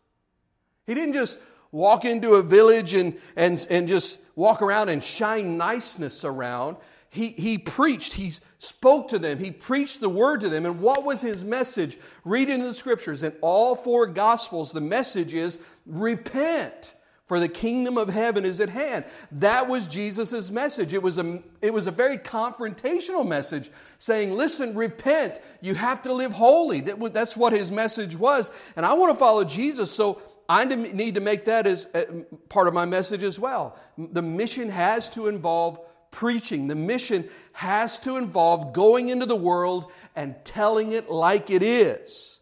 [0.85, 1.39] He didn't just
[1.73, 6.77] walk into a village and, and, and just walk around and shine niceness around.
[7.09, 10.67] He, he preached, he spoke to them, he preached the word to them.
[10.67, 11.97] And what was his message?
[12.25, 13.23] Read into the scriptures.
[13.23, 18.69] In all four gospels, the message is repent, for the kingdom of heaven is at
[18.69, 19.05] hand.
[19.33, 20.93] That was Jesus' message.
[20.93, 25.41] It was, a, it was a very confrontational message saying, listen, repent.
[25.63, 26.83] You have to live holy.
[26.83, 28.51] That, that's what his message was.
[28.77, 32.05] And I want to follow Jesus, so I need to make that as uh,
[32.49, 33.79] part of my message as well.
[33.99, 35.81] The mission has to involve
[36.11, 36.69] preaching.
[36.69, 42.41] The mission has to involve going into the world and telling it like it is.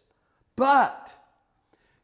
[0.55, 1.17] But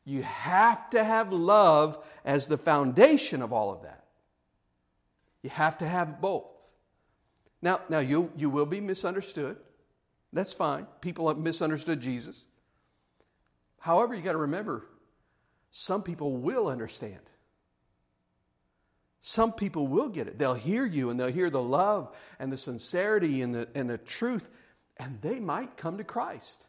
[0.03, 4.05] you have to have love as the foundation of all of that.
[5.43, 6.73] You have to have both.
[7.61, 9.57] Now, now you, you will be misunderstood.
[10.33, 10.87] That's fine.
[11.01, 12.47] People have misunderstood Jesus.
[13.79, 14.85] However, you got to remember
[15.71, 17.21] some people will understand.
[19.21, 20.37] Some people will get it.
[20.37, 23.97] They'll hear you and they'll hear the love and the sincerity and the, and the
[23.97, 24.49] truth,
[24.97, 26.67] and they might come to Christ.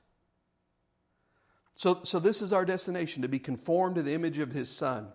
[1.74, 5.08] So, so, this is our destination to be conformed to the image of His Son,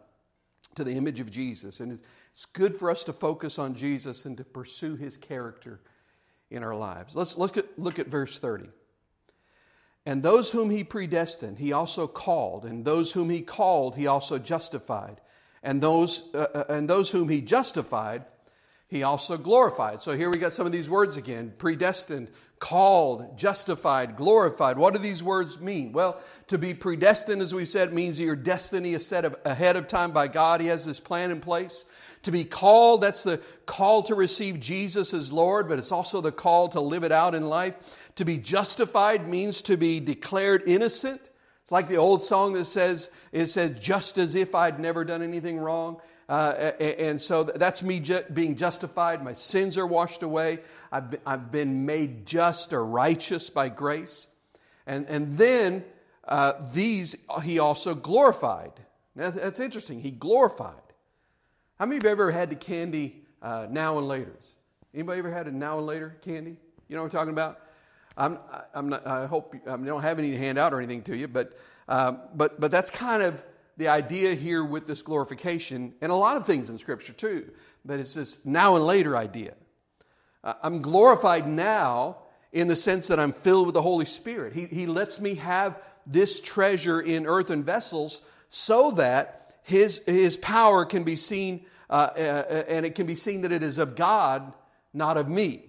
[0.76, 1.80] to the image of Jesus.
[1.80, 5.80] And it's, it's good for us to focus on Jesus and to pursue His character
[6.50, 7.15] in our lives.
[7.15, 8.69] Let's at, look at verse 30.
[10.08, 12.63] And those whom he predestined, he also called.
[12.63, 15.20] And those whom he called, he also justified.
[15.62, 18.24] And those, uh, uh, and those whom he justified,
[18.88, 20.00] he also glorified.
[20.00, 24.78] So here we got some of these words again predestined, called, justified, glorified.
[24.78, 25.91] What do these words mean?
[25.91, 30.12] Well, to be predestined, as we said, means your destiny is set ahead of time
[30.12, 30.62] by God.
[30.62, 31.86] He has this plan in place.
[32.24, 36.32] To be called, that's the call to receive Jesus as Lord, but it's also the
[36.32, 38.12] call to live it out in life.
[38.15, 41.30] To be justified means to be declared innocent.
[41.62, 45.22] It's like the old song that says, it says, just as if I'd never done
[45.22, 46.02] anything wrong.
[46.30, 49.24] Uh, and so that's me ju- being justified.
[49.24, 50.60] My sins are washed away.
[50.92, 54.28] I've been, I've been made just or righteous by grace.
[54.86, 55.86] And, and then
[56.26, 58.74] uh, these he also glorified.
[59.16, 60.02] Now, that's interesting.
[60.02, 60.76] He glorified.
[61.80, 64.56] How many of you ever had the candy uh, now and later's?
[64.94, 66.58] Anybody ever had a now and later candy?
[66.90, 67.62] You know what I'm talking about?
[68.18, 68.40] I'm,
[68.74, 71.28] I'm not, I hope I don't have any to hand out or anything to you,
[71.28, 71.54] but,
[71.88, 73.44] uh, but, but that's kind of
[73.78, 77.50] the idea here with this glorification, and a lot of things in Scripture too,
[77.86, 79.54] but it's this now and later idea.
[80.44, 82.18] Uh, I'm glorified now
[82.52, 84.54] in the sense that I'm filled with the Holy Spirit.
[84.54, 90.86] He, he lets me have this treasure in earthen vessels so that His, his power
[90.86, 94.54] can be seen, uh, uh, and it can be seen that it is of God,
[94.94, 95.66] not of me.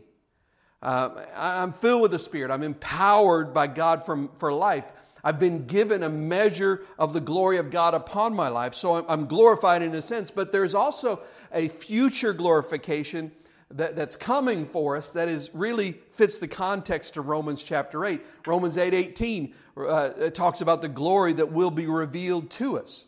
[0.81, 2.53] Uh, I'm filled with the Spirit.
[2.53, 4.89] I'm empowered by God from, for life.
[5.29, 8.73] I've been given a measure of the glory of God upon my life.
[8.73, 11.21] So I'm glorified in a sense, but there's also
[11.53, 13.33] a future glorification
[13.73, 18.23] that, that's coming for us that is really fits the context of Romans chapter 8.
[18.47, 23.05] Romans 8 18 uh, talks about the glory that will be revealed to us.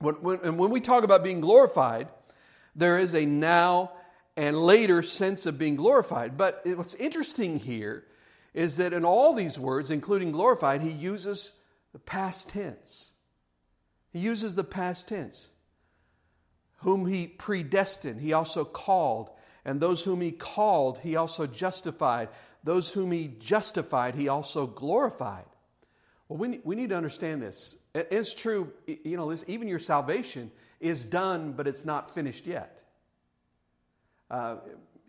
[0.00, 2.08] When, when, and when we talk about being glorified,
[2.74, 3.92] there is a now
[4.36, 6.36] and later sense of being glorified.
[6.36, 8.02] But what's interesting here
[8.56, 11.52] is that in all these words, including glorified, he uses
[11.92, 13.12] the past tense.
[14.12, 15.50] He uses the past tense.
[16.78, 19.28] Whom he predestined, he also called.
[19.66, 22.30] And those whom he called, he also justified.
[22.64, 25.44] Those whom he justified, he also glorified.
[26.26, 27.76] Well, we, we need to understand this.
[27.94, 32.82] It's true, you know, this, even your salvation is done, but it's not finished yet.
[34.30, 34.56] Uh,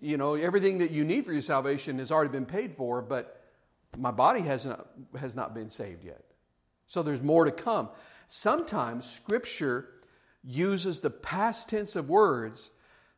[0.01, 3.36] you know, everything that you need for your salvation has already been paid for, but
[3.97, 4.87] my body has not,
[5.19, 6.23] has not been saved yet.
[6.85, 7.89] So there's more to come.
[8.27, 9.89] Sometimes Scripture
[10.43, 12.71] uses the past tense of words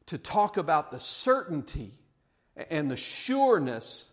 [0.08, 1.94] to talk about the certainty
[2.70, 4.10] and the sureness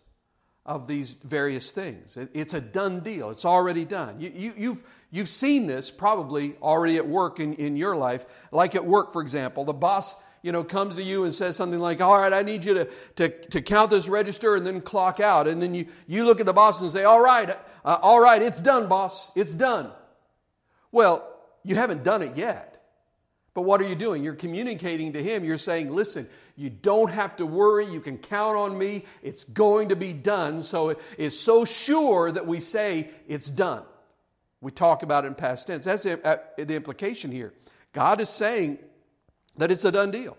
[0.65, 2.17] of these various things.
[2.17, 4.19] It's a done deal, it's already done.
[4.19, 8.47] You, you, you've, you've seen this probably already at work in, in your life.
[8.51, 11.81] Like at work, for example, the boss you know, comes to you and says something
[11.81, 12.85] like, All right, I need you to,
[13.17, 15.45] to, to count this register and then clock out.
[15.45, 17.49] And then you, you look at the boss and say, All right,
[17.83, 19.91] uh, all right, it's done, boss, it's done.
[20.89, 21.27] Well,
[21.63, 22.81] you haven't done it yet.
[23.53, 24.23] But what are you doing?
[24.23, 25.43] You're communicating to him.
[25.43, 27.85] You're saying, listen, you don't have to worry.
[27.85, 29.03] You can count on me.
[29.23, 30.63] It's going to be done.
[30.63, 33.83] So it's so sure that we say it's done.
[34.61, 35.83] We talk about it in past tense.
[35.83, 37.51] That's the uh, implication here.
[37.91, 38.77] God is saying
[39.57, 40.37] that it's a done deal,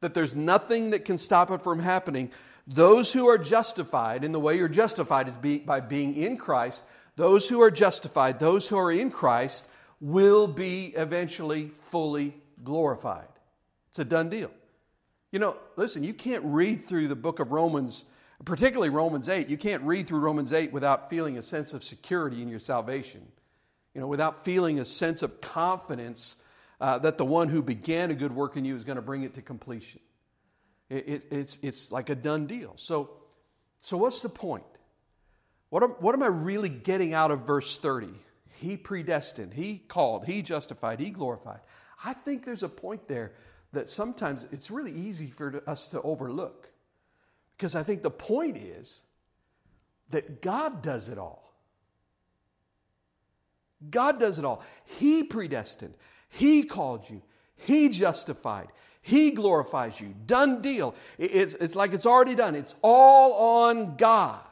[0.00, 2.30] that there's nothing that can stop it from happening.
[2.66, 6.84] Those who are justified, in the way you're justified is by being in Christ,
[7.16, 9.66] those who are justified, those who are in Christ,
[10.00, 13.28] will be eventually fully glorified.
[13.88, 14.50] It's a done deal.
[15.32, 18.04] You know, listen, you can't read through the book of Romans,
[18.44, 22.40] particularly Romans 8, you can't read through Romans 8 without feeling a sense of security
[22.40, 23.26] in your salvation.
[23.94, 26.36] You know, without feeling a sense of confidence
[26.80, 29.22] uh, that the one who began a good work in you is going to bring
[29.22, 30.00] it to completion.
[30.88, 32.74] It, it, it's, it's like a done deal.
[32.76, 33.10] So,
[33.78, 34.64] so what's the point?
[35.70, 38.08] What am, what am I really getting out of verse 30?
[38.60, 41.60] He predestined, He called, He justified, He glorified.
[42.04, 43.32] I think there's a point there
[43.72, 46.70] that sometimes it's really easy for us to overlook.
[47.56, 49.02] Because I think the point is
[50.10, 51.54] that God does it all.
[53.90, 54.62] God does it all.
[54.84, 55.94] He predestined,
[56.28, 57.22] He called you,
[57.56, 58.68] He justified,
[59.02, 60.14] He glorifies you.
[60.26, 60.94] Done deal.
[61.18, 62.54] It's, it's like it's already done.
[62.54, 64.44] It's all on God.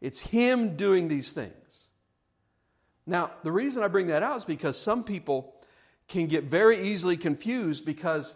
[0.00, 1.90] It's Him doing these things.
[3.06, 5.54] Now, the reason I bring that out is because some people
[6.08, 8.34] can get very easily confused because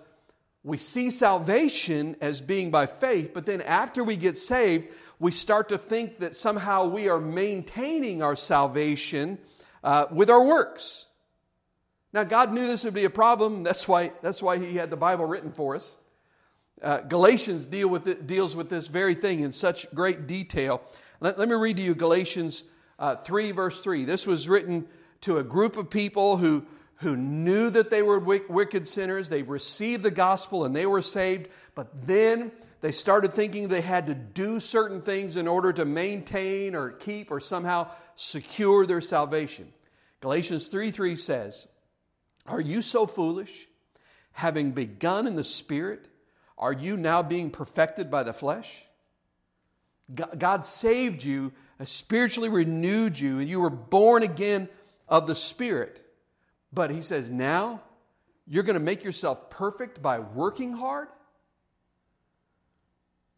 [0.64, 5.68] we see salvation as being by faith, but then after we get saved, we start
[5.70, 9.38] to think that somehow we are maintaining our salvation
[9.82, 11.08] uh, with our works.
[12.12, 13.62] Now, God knew this would be a problem.
[13.62, 15.96] That's why, that's why He had the Bible written for us.
[16.82, 20.82] Uh, Galatians deal with it, deals with this very thing in such great detail.
[21.20, 22.64] Let, let me read to you Galatians
[22.98, 24.04] uh, 3, verse 3.
[24.04, 24.86] This was written
[25.22, 29.28] to a group of people who, who knew that they were wicked sinners.
[29.28, 34.08] They received the gospel and they were saved, but then they started thinking they had
[34.08, 39.72] to do certain things in order to maintain or keep or somehow secure their salvation.
[40.20, 41.68] Galatians 3 3 says,
[42.46, 43.68] Are you so foolish?
[44.32, 46.08] Having begun in the Spirit,
[46.56, 48.86] are you now being perfected by the flesh?
[50.14, 54.68] God saved you uh, spiritually renewed you and you were born again
[55.08, 56.04] of the Spirit.
[56.72, 57.82] But he says, now
[58.46, 61.08] you're going to make yourself perfect by working hard?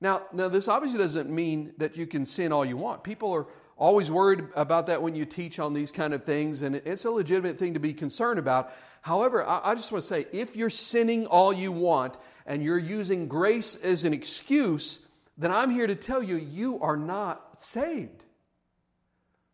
[0.00, 3.04] Now, now, this obviously doesn't mean that you can sin all you want.
[3.04, 6.76] People are always worried about that when you teach on these kind of things, and
[6.76, 8.72] it's a legitimate thing to be concerned about.
[9.02, 13.26] However, I, just want to say if you're sinning all you want and you're using
[13.28, 15.00] grace as an excuse,
[15.37, 18.24] then I'm here to tell you, you are not saved.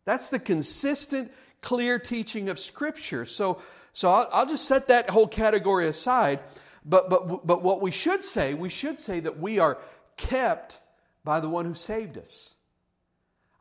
[0.05, 1.31] That's the consistent,
[1.61, 3.25] clear teaching of Scripture.
[3.25, 3.61] So,
[3.93, 6.39] so I'll, I'll just set that whole category aside.
[6.85, 9.77] But, but, but what we should say, we should say that we are
[10.17, 10.79] kept
[11.23, 12.55] by the one who saved us.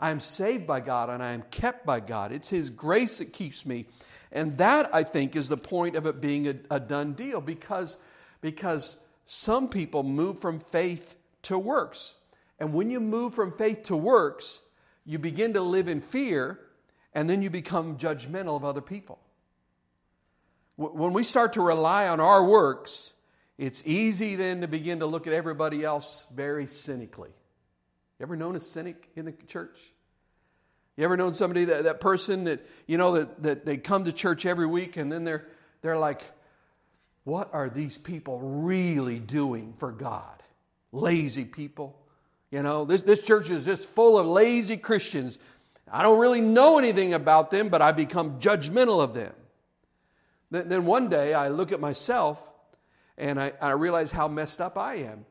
[0.00, 2.32] I am saved by God and I am kept by God.
[2.32, 3.86] It's His grace that keeps me.
[4.32, 7.96] And that, I think, is the point of it being a, a done deal because,
[8.40, 12.14] because some people move from faith to works.
[12.58, 14.62] And when you move from faith to works,
[15.04, 16.60] you begin to live in fear,
[17.14, 19.18] and then you become judgmental of other people.
[20.76, 23.14] When we start to rely on our works,
[23.58, 27.30] it's easy then to begin to look at everybody else very cynically.
[28.20, 29.78] You ever known a cynic in the church?
[30.98, 34.12] You ever known somebody that, that person that, you know, that, that they come to
[34.12, 35.46] church every week and then they're,
[35.80, 36.20] they're like,
[37.24, 40.42] what are these people really doing for God?
[40.92, 41.98] Lazy people.
[42.50, 45.38] You know, this, this church is just full of lazy Christians.
[45.90, 49.32] I don't really know anything about them, but I become judgmental of them.
[50.50, 52.46] Then, then one day I look at myself
[53.16, 55.24] and I, I realize how messed up I am.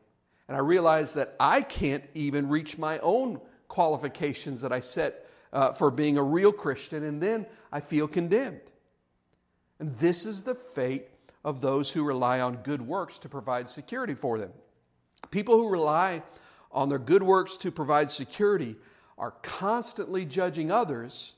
[0.49, 5.73] And I realize that I can't even reach my own qualifications that I set uh,
[5.73, 8.61] for being a real Christian, and then I feel condemned.
[9.77, 11.05] And this is the fate
[11.45, 14.51] of those who rely on good works to provide security for them.
[15.29, 16.23] People who rely
[16.71, 18.75] on their good works to provide security
[19.19, 21.35] are constantly judging others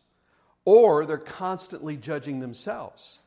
[0.64, 3.20] or they're constantly judging themselves.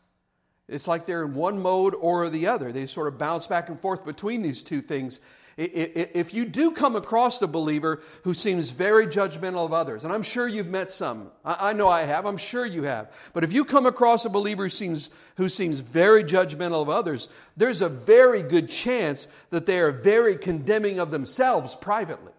[0.66, 2.72] It's like they're in one mode or the other.
[2.72, 5.20] They sort of bounce back and forth between these two things.
[5.56, 10.22] If you do come across a believer who seems very judgmental of others, and I'm
[10.22, 13.64] sure you've met some, I know I have, I'm sure you have, but if you
[13.64, 18.42] come across a believer who seems, who seems very judgmental of others, there's a very
[18.42, 22.33] good chance that they are very condemning of themselves privately.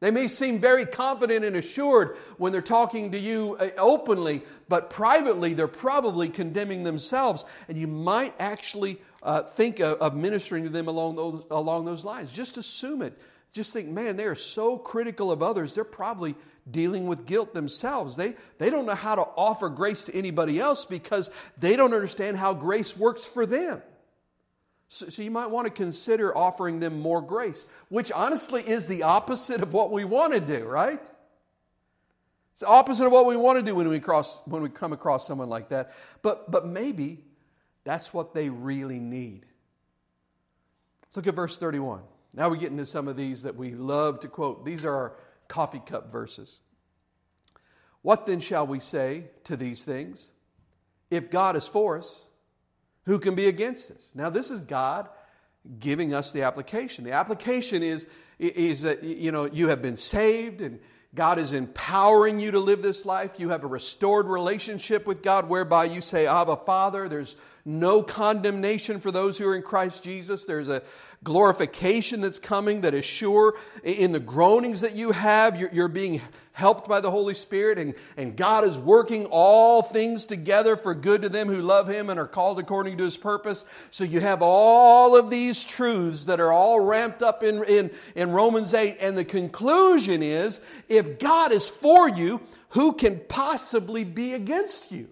[0.00, 4.90] They may seem very confident and assured when they're talking to you uh, openly, but
[4.90, 7.44] privately they're probably condemning themselves.
[7.68, 12.04] And you might actually uh, think of, of, ministering to them along those, along those
[12.04, 12.30] lines.
[12.32, 13.18] Just assume it.
[13.54, 16.34] Just think, man, they are so critical of others, they're probably
[16.70, 18.16] dealing with guilt themselves.
[18.16, 22.36] They, they don't know how to offer grace to anybody else because they don't understand
[22.36, 23.80] how grace works for them.
[24.88, 29.02] So, so, you might want to consider offering them more grace, which honestly is the
[29.02, 31.00] opposite of what we want to do, right?
[32.52, 34.92] It's the opposite of what we want to do when we, cross, when we come
[34.92, 35.90] across someone like that.
[36.22, 37.24] But, but maybe
[37.84, 39.44] that's what they really need.
[41.16, 42.02] Look at verse 31.
[42.34, 44.64] Now we get into some of these that we love to quote.
[44.64, 45.16] These are our
[45.48, 46.60] coffee cup verses.
[48.02, 50.30] What then shall we say to these things?
[51.10, 52.25] If God is for us,
[53.06, 54.12] who can be against us?
[54.14, 55.08] Now, this is God
[55.78, 57.04] giving us the application.
[57.04, 58.06] The application is,
[58.38, 60.78] is that you know you have been saved and
[61.14, 63.40] God is empowering you to live this life.
[63.40, 67.08] You have a restored relationship with God whereby you say, Abba, Father.
[67.08, 70.44] There's no condemnation for those who are in Christ Jesus.
[70.44, 70.82] There's a
[71.26, 73.54] glorification that's coming that is sure.
[73.82, 76.20] In the groanings that you have, you're, being
[76.52, 81.22] helped by the Holy Spirit, and, and God is working all things together for good
[81.22, 83.64] to them who love Him and are called according to His purpose.
[83.90, 88.30] So you have all of these truths that are all ramped up in, in, in
[88.30, 94.32] Romans 8, and the conclusion is if God is for you, who can possibly be
[94.34, 95.08] against you?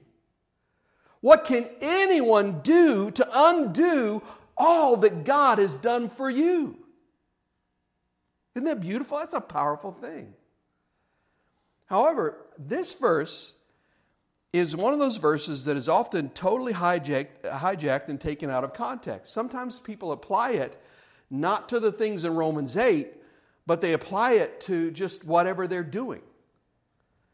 [1.23, 4.23] What can anyone do to undo
[4.57, 6.79] all that God has done for you?
[8.55, 9.19] Isn't that beautiful?
[9.19, 10.35] That's a powerful thing.
[11.87, 13.55] However, this verse
[14.53, 18.73] is one of those verses that is often totally hijacked, hijacked and taken out of
[18.73, 19.33] context.
[19.33, 20.77] Sometimes people apply it
[21.29, 23.09] not to the things in Romans 8,
[23.67, 26.23] but they apply it to just whatever they're doing.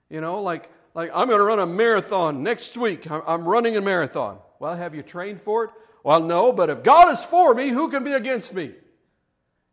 [0.09, 3.09] You know, like like, I'm going to run a marathon next week.
[3.11, 4.39] I'm running a marathon.
[4.59, 5.71] Well, have you trained for it?
[6.03, 8.73] Well, no, but if God is for me, who can be against me?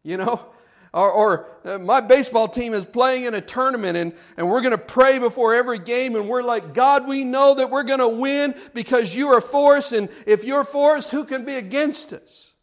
[0.04, 0.46] You know?
[0.94, 4.72] Or, or uh, my baseball team is playing in a tournament and, and we're going
[4.72, 8.08] to pray before every game and we're like, God, we know that we're going to
[8.08, 9.92] win because you are for us.
[9.92, 12.56] And if you're for us, who can be against us?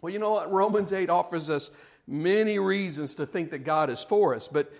[0.00, 0.50] Well, you know what?
[0.50, 1.72] Romans 8 offers us
[2.06, 4.48] many reasons to think that God is for us.
[4.48, 4.72] But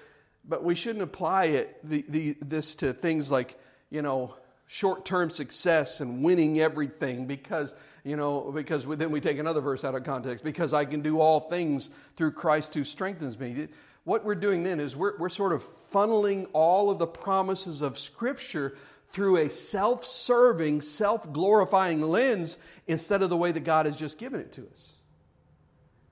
[0.45, 3.57] but we shouldn't apply it, the, the, this to things like,
[3.91, 4.35] you know,
[4.67, 7.75] short term success and winning everything because,
[8.05, 11.21] you know, because then we take another verse out of context because I can do
[11.21, 13.69] all things through Christ who strengthens me.
[14.05, 17.99] What we're doing then is we're, we're sort of funneling all of the promises of
[17.99, 18.77] Scripture
[19.11, 24.19] through a self serving, self glorifying lens instead of the way that God has just
[24.19, 25.01] given it to us.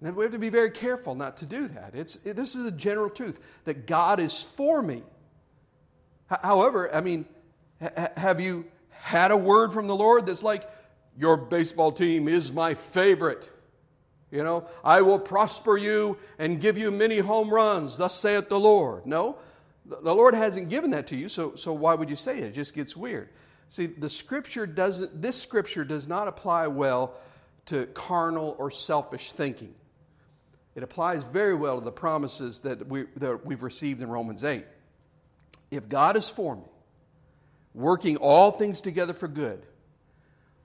[0.03, 1.95] And we have to be very careful not to do that.
[1.95, 5.03] It's, it, this is a general truth that God is for me.
[6.33, 7.27] H- however, I mean,
[7.83, 10.65] ha- have you had a word from the Lord that's like,
[11.21, 13.51] your baseball team is my favorite?
[14.31, 18.59] You know, I will prosper you and give you many home runs, thus saith the
[18.59, 19.05] Lord.
[19.05, 19.37] No,
[19.85, 22.45] the Lord hasn't given that to you, so, so why would you say it?
[22.45, 23.29] It just gets weird.
[23.69, 27.15] See, the scripture doesn't, this scripture does not apply well
[27.67, 29.75] to carnal or selfish thinking.
[30.75, 34.65] It applies very well to the promises that, we, that we've received in Romans 8.
[35.71, 36.63] If God is for me,
[37.75, 39.65] working all things together for good,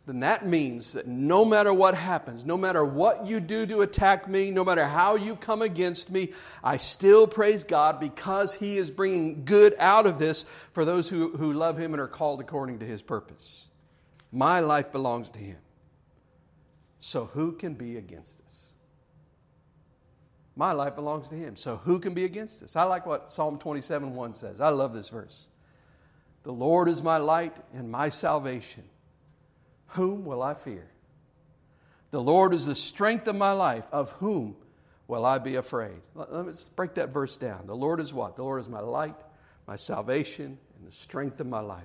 [0.06, 4.28] then that means that no matter what happens, no matter what you do to attack
[4.28, 6.32] me, no matter how you come against me,
[6.64, 11.36] I still praise God because He is bringing good out of this for those who,
[11.36, 13.68] who love Him and are called according to His purpose.
[14.32, 15.58] My life belongs to Him.
[16.99, 18.74] So who can be against us?
[20.56, 21.56] My life belongs to him.
[21.56, 22.76] So who can be against us?
[22.76, 24.62] I like what Psalm 27 1 says.
[24.62, 25.49] I love this verse.
[26.43, 28.84] The Lord is my light and my salvation.
[29.88, 30.88] Whom will I fear?
[32.12, 33.88] The Lord is the strength of my life.
[33.92, 34.56] Of whom
[35.08, 36.02] will I be afraid?
[36.14, 37.68] Let's break that verse down.
[37.68, 38.36] The Lord is what?
[38.36, 39.16] The Lord is my light,
[39.68, 41.84] my salvation, and the strength of my life.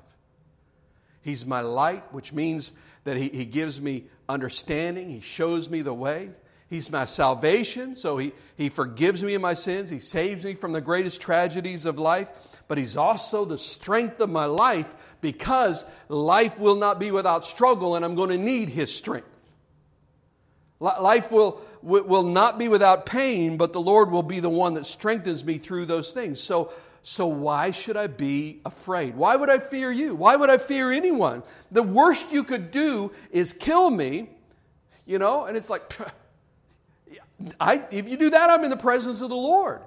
[1.23, 2.73] He's my light, which means
[3.05, 6.31] that he, he gives me understanding, He shows me the way.
[6.69, 9.91] He's my salvation, so he, he forgives me of my sins.
[9.91, 12.50] He saves me from the greatest tragedies of life.
[12.71, 17.97] But He's also the strength of my life because life will not be without struggle,
[17.97, 19.27] and I'm going to need His strength.
[20.79, 24.87] Life will, will not be without pain, but the Lord will be the one that
[24.87, 26.39] strengthens me through those things.
[26.39, 29.17] So, so why should I be afraid?
[29.17, 30.15] Why would I fear you?
[30.15, 31.43] Why would I fear anyone?
[31.73, 34.31] The worst you could do is kill me,
[35.07, 35.93] you know, and it's like,
[37.61, 39.81] I, if you do that, I'm in the presence of the Lord.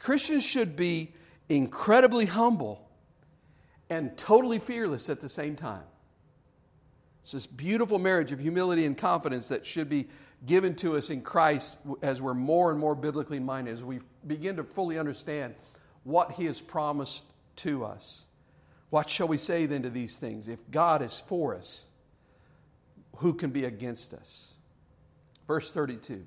[0.00, 1.12] Christians should be
[1.48, 2.88] incredibly humble
[3.88, 5.82] and totally fearless at the same time.
[7.20, 10.08] It's this beautiful marriage of humility and confidence that should be
[10.46, 14.56] given to us in Christ as we're more and more biblically minded, as we begin
[14.56, 15.54] to fully understand
[16.04, 17.24] what He has promised
[17.56, 18.24] to us.
[18.88, 20.48] What shall we say then to these things?
[20.48, 21.86] If God is for us,
[23.16, 24.56] who can be against us?
[25.46, 26.24] Verse 32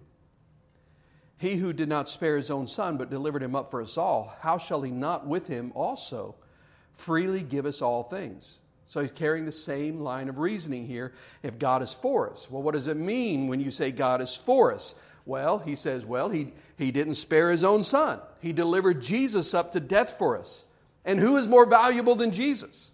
[1.38, 4.34] He who did not spare his own son, but delivered him up for us all,
[4.39, 6.36] how shall he not with him also
[6.93, 8.59] freely give us all things?
[8.86, 11.13] So he's carrying the same line of reasoning here.
[11.41, 14.36] If God is for us, well, what does it mean when you say God is
[14.36, 14.93] for us?
[15.25, 18.19] Well, he says, well, he, he didn't spare his own son.
[18.41, 20.65] He delivered Jesus up to death for us.
[21.05, 22.91] And who is more valuable than Jesus?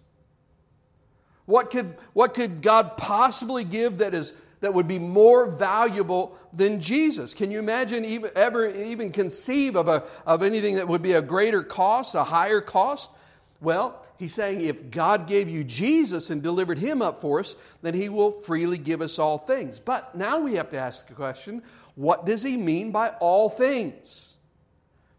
[1.44, 6.80] What could, what could God possibly give that is that would be more valuable than
[6.80, 7.34] Jesus.
[7.34, 11.22] Can you imagine even, ever even conceive of, a, of anything that would be a
[11.22, 13.10] greater cost, a higher cost?
[13.60, 17.94] Well, he's saying if God gave you Jesus and delivered him up for us, then
[17.94, 19.80] he will freely give us all things.
[19.80, 21.62] But now we have to ask the question
[21.94, 24.38] what does he mean by all things?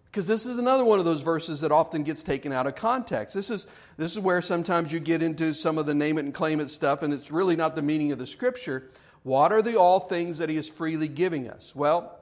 [0.05, 3.33] Because this is another one of those verses that often gets taken out of context.
[3.33, 3.65] This is,
[3.95, 6.69] this is where sometimes you get into some of the name it and claim it
[6.69, 8.89] stuff, and it's really not the meaning of the scripture.
[9.23, 11.75] What are the all things that He is freely giving us?
[11.75, 12.17] Well,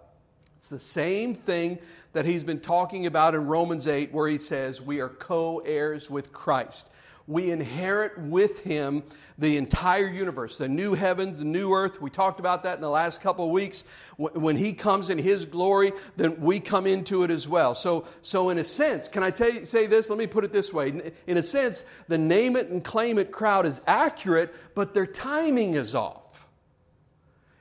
[0.57, 1.79] it's the same thing
[2.13, 6.09] that He's been talking about in Romans 8, where He says, We are co heirs
[6.09, 6.91] with Christ.
[7.27, 9.03] We inherit with Him
[9.37, 12.01] the entire universe, the new heavens, the new earth.
[12.01, 13.85] We talked about that in the last couple of weeks.
[14.17, 17.75] When He comes in His glory, then we come into it as well.
[17.75, 20.09] So, so in a sense, can I tell you, say this?
[20.09, 21.13] Let me put it this way.
[21.27, 25.75] In a sense, the name it and claim it crowd is accurate, but their timing
[25.75, 26.28] is off.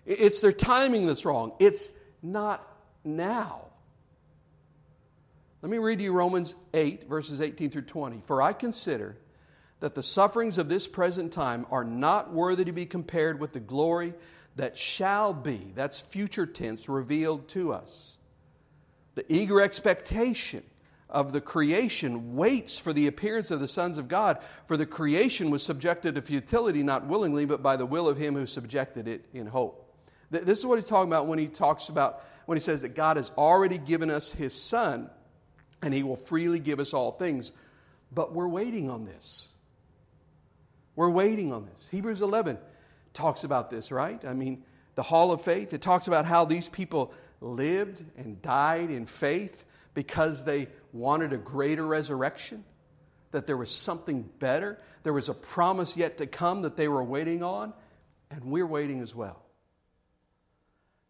[0.08, 1.52] It's their timing that's wrong.
[1.58, 1.92] It's
[2.22, 2.66] not
[3.04, 3.66] now.
[5.60, 8.22] Let me read you Romans 8, verses 18 through 20.
[8.24, 9.18] For I consider
[9.80, 13.60] that the sufferings of this present time are not worthy to be compared with the
[13.60, 14.14] glory
[14.56, 18.16] that shall be, that's future tense, revealed to us.
[19.14, 20.62] The eager expectation
[21.10, 25.50] of the creation waits for the appearance of the sons of God, for the creation
[25.50, 29.26] was subjected to futility not willingly, but by the will of him who subjected it
[29.34, 29.87] in hope.
[30.30, 33.16] This is what he's talking about when he talks about, when he says that God
[33.16, 35.10] has already given us his son
[35.82, 37.52] and he will freely give us all things.
[38.12, 39.54] But we're waiting on this.
[40.96, 41.88] We're waiting on this.
[41.88, 42.58] Hebrews 11
[43.12, 44.22] talks about this, right?
[44.24, 44.64] I mean,
[44.96, 49.64] the hall of faith, it talks about how these people lived and died in faith
[49.94, 52.64] because they wanted a greater resurrection,
[53.30, 54.78] that there was something better.
[55.02, 57.72] There was a promise yet to come that they were waiting on,
[58.30, 59.42] and we're waiting as well.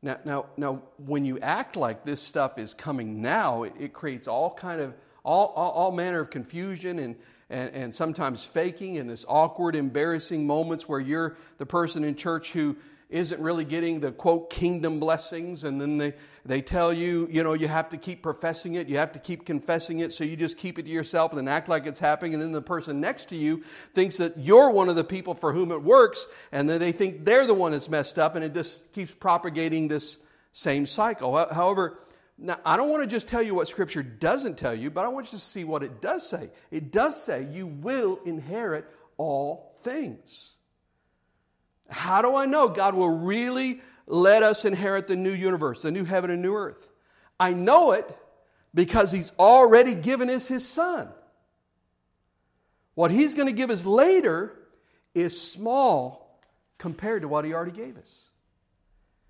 [0.02, 4.28] Now, now, now, when you act like this stuff is coming now, it, it creates
[4.28, 4.94] all kind of
[5.24, 7.16] all, all, all manner of confusion and,
[7.50, 12.52] and, and sometimes faking and this awkward, embarrassing moments where you're the person in church
[12.52, 12.76] who
[13.10, 16.12] isn't really getting the quote kingdom blessings and then they,
[16.44, 19.46] they tell you you know you have to keep professing it you have to keep
[19.46, 22.34] confessing it so you just keep it to yourself and then act like it's happening
[22.34, 23.62] and then the person next to you
[23.94, 27.24] thinks that you're one of the people for whom it works and then they think
[27.24, 30.18] they're the one that's messed up and it just keeps propagating this
[30.52, 31.36] same cycle.
[31.52, 32.00] However
[32.36, 35.08] now i don't want to just tell you what scripture doesn't tell you but i
[35.08, 36.50] want you to see what it does say.
[36.70, 38.84] It does say you will inherit
[39.16, 40.57] all things
[41.88, 46.04] how do I know God will really let us inherit the new universe, the new
[46.04, 46.88] heaven and new earth?
[47.40, 48.16] I know it
[48.74, 51.08] because He's already given us His Son.
[52.94, 54.54] What He's going to give us later
[55.14, 56.40] is small
[56.78, 58.30] compared to what He already gave us.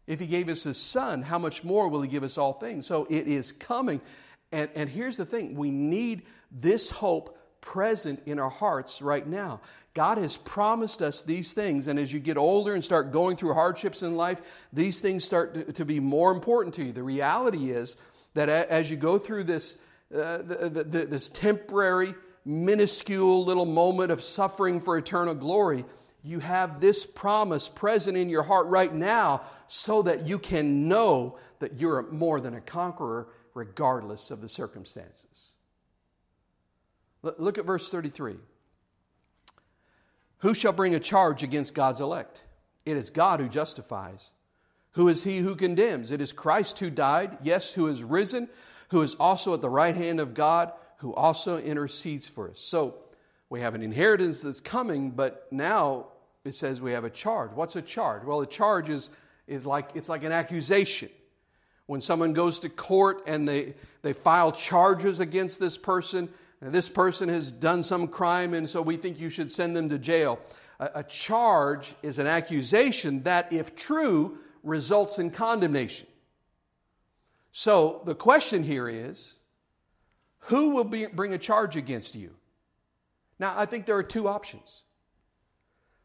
[0.07, 2.87] If He gave us His Son, how much more will He give us all things?
[2.87, 4.01] So it is coming.
[4.51, 9.61] And, and here's the thing we need this hope present in our hearts right now.
[9.95, 13.55] God has promised us these things, and as you get older and start going through
[13.55, 16.93] hardships in life, these things start to, be more important to you.
[16.93, 17.97] The reality is
[18.35, 19.77] that as you go through this,
[20.15, 25.85] uh, the, the, this temporary, minuscule little moment of suffering for eternal glory,
[26.23, 31.39] you have this promise present in your heart right now so that you can know
[31.59, 35.55] that you're more than a conqueror regardless of the circumstances.
[37.23, 38.37] Look at verse 33.
[40.39, 42.45] Who shall bring a charge against God's elect?
[42.87, 44.33] It is God who justifies.
[44.93, 46.11] Who is he who condemns?
[46.11, 48.49] It is Christ who died, yes, who is risen,
[48.91, 52.61] who is also at the right hand of God, who also intercedes for us.
[52.61, 52.97] So
[53.51, 56.07] we have an inheritance that's coming, but now
[56.45, 57.53] it says we have a charge.
[57.53, 58.25] What's a charge?
[58.25, 59.11] Well, a charge is,
[59.47, 61.11] is like it's like an accusation.
[61.87, 66.29] When someone goes to court and they, they file charges against this person,
[66.61, 69.99] this person has done some crime, and so we think you should send them to
[69.99, 70.41] jail.
[70.81, 76.09] A, a charge is an accusation that, if true, results in condemnation.
[77.53, 79.37] So the question here is
[80.43, 82.35] who will be, bring a charge against you?
[83.39, 84.83] Now, I think there are two options.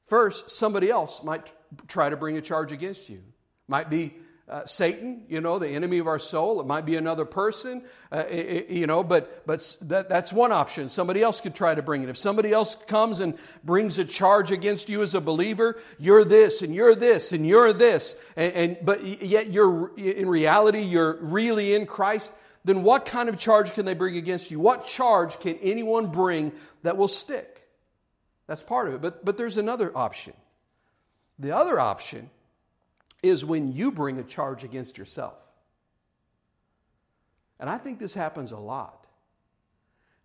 [0.04, 1.54] First, somebody else might
[1.88, 3.24] try to bring a charge against you.
[3.68, 4.16] Might be
[4.54, 6.62] uh, Satan, you know, the enemy of our soul.
[6.62, 7.82] It might be another person,
[8.12, 10.90] uh, it, you know, but, but that, that's one option.
[10.90, 12.10] Somebody else could try to bring it.
[12.10, 16.62] If somebody else comes and brings a charge against you as a believer, you're this
[16.62, 21.74] and you're this and you're this, and, and but yet you're, in reality, you're really
[21.74, 22.32] in Christ,
[22.64, 24.60] then what kind of charge can they bring against you?
[24.60, 26.52] What charge can anyone bring
[26.84, 27.68] that will stick?
[28.46, 29.02] That's part of it.
[29.02, 30.34] But, but there's another option.
[31.40, 32.30] The other option
[33.24, 35.52] is when you bring a charge against yourself.
[37.60, 39.08] And I think this happens a lot.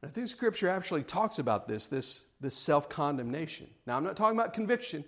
[0.03, 3.69] And I think Scripture actually talks about this, this, this self condemnation.
[3.87, 5.05] Now, I'm not talking about conviction.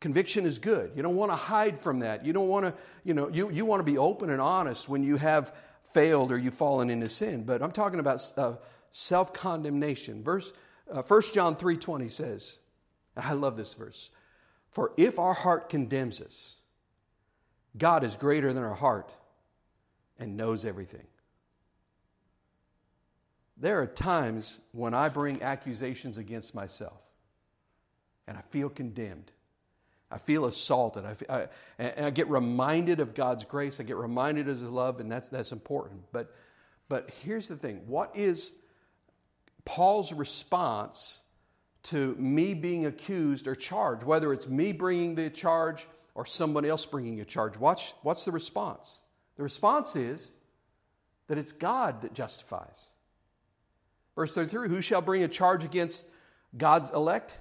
[0.00, 0.92] Conviction is good.
[0.94, 2.26] You don't want to hide from that.
[2.26, 2.74] You don't want to,
[3.04, 6.38] you know, you, you want to be open and honest when you have failed or
[6.38, 7.44] you've fallen into sin.
[7.44, 8.56] But I'm talking about uh,
[8.90, 10.24] self condemnation.
[10.24, 10.52] Verse
[10.90, 12.58] uh, 1 John 3:20 says,
[13.16, 14.10] and I love this verse.
[14.70, 16.56] For if our heart condemns us,
[17.76, 19.14] God is greater than our heart
[20.18, 21.06] and knows everything.
[23.56, 27.00] There are times when I bring accusations against myself
[28.26, 29.30] and I feel condemned.
[30.10, 31.04] I feel assaulted.
[31.04, 31.48] I, I,
[31.78, 33.80] and I get reminded of God's grace.
[33.80, 36.02] I get reminded of His love, and that's, that's important.
[36.12, 36.34] But,
[36.88, 38.52] but here's the thing what is
[39.64, 41.20] Paul's response
[41.84, 46.84] to me being accused or charged, whether it's me bringing the charge or someone else
[46.86, 47.58] bringing a charge.
[47.58, 49.02] Watch, what's the response?
[49.36, 50.32] The response is
[51.26, 52.90] that it's God that justifies.
[54.14, 56.08] Verse 33 Who shall bring a charge against
[56.56, 57.38] God's elect?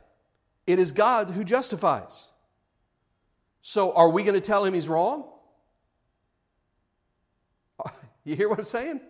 [0.68, 2.30] It is God who justifies.
[3.62, 5.28] So, are we going to tell him he's wrong?
[8.24, 9.02] You hear what I'm saying?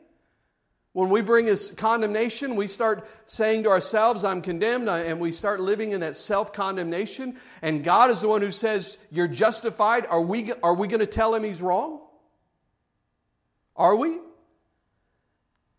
[0.93, 5.31] When we bring his condemnation, we start saying to ourselves, I'm condemned, uh, and we
[5.31, 7.37] start living in that self condemnation.
[7.61, 10.05] And God is the one who says, You're justified.
[10.07, 12.01] Are we, are we going to tell him he's wrong?
[13.77, 14.17] Are we?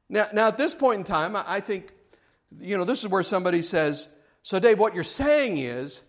[0.08, 1.92] Now, now, at this point in time, I think,
[2.58, 4.08] you know, this is where somebody says,
[4.42, 6.02] So, Dave, what you're saying is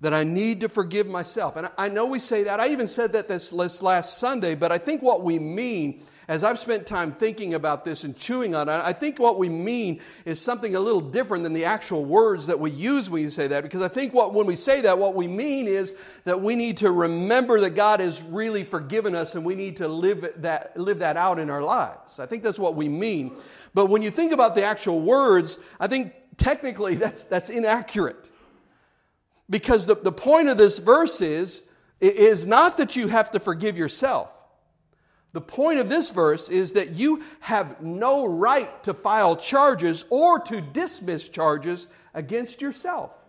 [0.00, 1.56] that I need to forgive myself.
[1.56, 2.60] And I know we say that.
[2.60, 6.58] I even said that this last Sunday, but I think what we mean as I've
[6.58, 10.40] spent time thinking about this and chewing on it, I think what we mean is
[10.40, 13.62] something a little different than the actual words that we use when you say that.
[13.62, 15.94] Because I think what, when we say that, what we mean is
[16.24, 19.88] that we need to remember that God has really forgiven us and we need to
[19.88, 22.18] live that, live that out in our lives.
[22.18, 23.36] I think that's what we mean.
[23.74, 28.30] But when you think about the actual words, I think technically that's, that's inaccurate.
[29.50, 31.64] Because the, the point of this verse is,
[32.00, 34.40] is not that you have to forgive yourself.
[35.34, 40.38] The point of this verse is that you have no right to file charges or
[40.38, 43.20] to dismiss charges against yourself.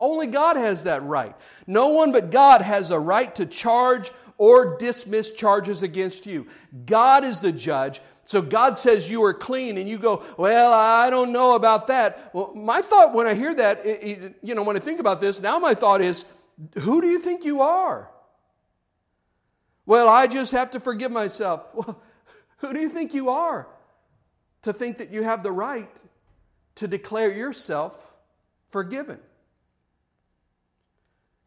[0.00, 1.34] Only God has that right.
[1.68, 6.48] No one but God has a right to charge or dismiss charges against you.
[6.84, 8.00] God is the judge.
[8.24, 12.30] So God says you are clean, and you go, Well, I don't know about that.
[12.34, 13.86] Well, my thought when I hear that,
[14.42, 16.26] you know, when I think about this, now my thought is,
[16.80, 18.10] Who do you think you are?
[19.86, 21.66] Well, I just have to forgive myself.
[21.74, 22.02] Well,
[22.60, 23.68] who do you think you are
[24.62, 25.90] to think that you have the right
[26.76, 28.14] to declare yourself
[28.70, 29.20] forgiven?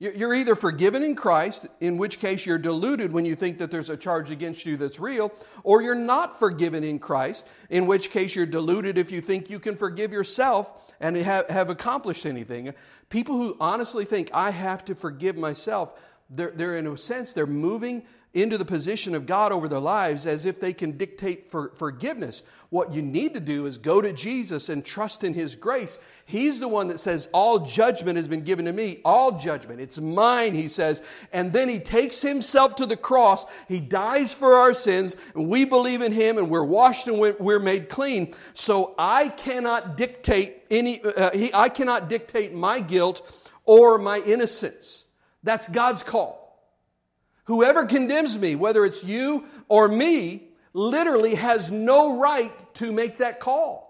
[0.01, 3.89] You're either forgiven in Christ, in which case you're deluded when you think that there's
[3.89, 5.33] a charge against you that's real,
[5.63, 9.59] or you're not forgiven in Christ, in which case you're deluded if you think you
[9.59, 12.73] can forgive yourself and have, accomplished anything.
[13.09, 17.45] People who honestly think, I have to forgive myself, they're, they're in a sense, they're
[17.45, 18.03] moving
[18.33, 22.43] into the position of God over their lives as if they can dictate for forgiveness.
[22.69, 25.97] What you need to do is go to Jesus and trust in His grace.
[26.25, 29.01] He's the one that says, All judgment has been given to me.
[29.03, 29.81] All judgment.
[29.81, 31.01] It's mine, He says.
[31.33, 33.47] And then He takes Himself to the cross.
[33.67, 37.59] He dies for our sins, and we believe in Him, and we're washed and we're
[37.59, 38.35] made clean.
[38.53, 43.21] So I cannot dictate any, uh, he, I cannot dictate my guilt
[43.65, 45.05] or my innocence.
[45.41, 46.48] That's God's call.
[47.49, 53.39] Whoever condemns me, whether it's you or me, literally has no right to make that
[53.39, 53.89] call.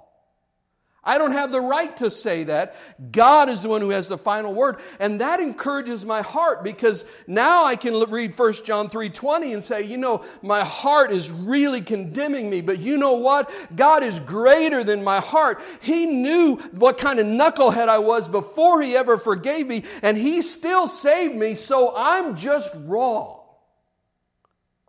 [1.04, 2.74] I don't have the right to say that.
[3.12, 4.78] God is the one who has the final word.
[5.02, 9.84] And that encourages my heart because now I can read 1 John 3:20 and say,
[9.84, 13.52] you know, my heart is really condemning me, but you know what?
[13.76, 15.62] God is greater than my heart.
[15.82, 20.42] He knew what kind of knucklehead I was before he ever forgave me, and he
[20.42, 23.39] still saved me, so I'm just wrong.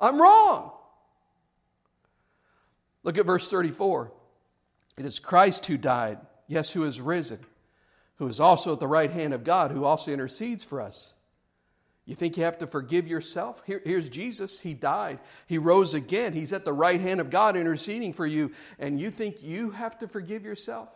[0.01, 0.73] I'm wrong.
[3.03, 4.13] Look at verse 34.
[4.99, 7.39] It is Christ who died, yes, who is risen,
[8.17, 11.15] who is also at the right hand of God, who also intercedes for us.
[12.07, 13.63] You think you have to forgive yourself?
[13.67, 14.59] Here, here's Jesus.
[14.59, 15.21] He died.
[15.47, 16.33] He rose again.
[16.33, 18.51] He's at the right hand of God interceding for you.
[18.79, 20.91] And you think you have to forgive yourself?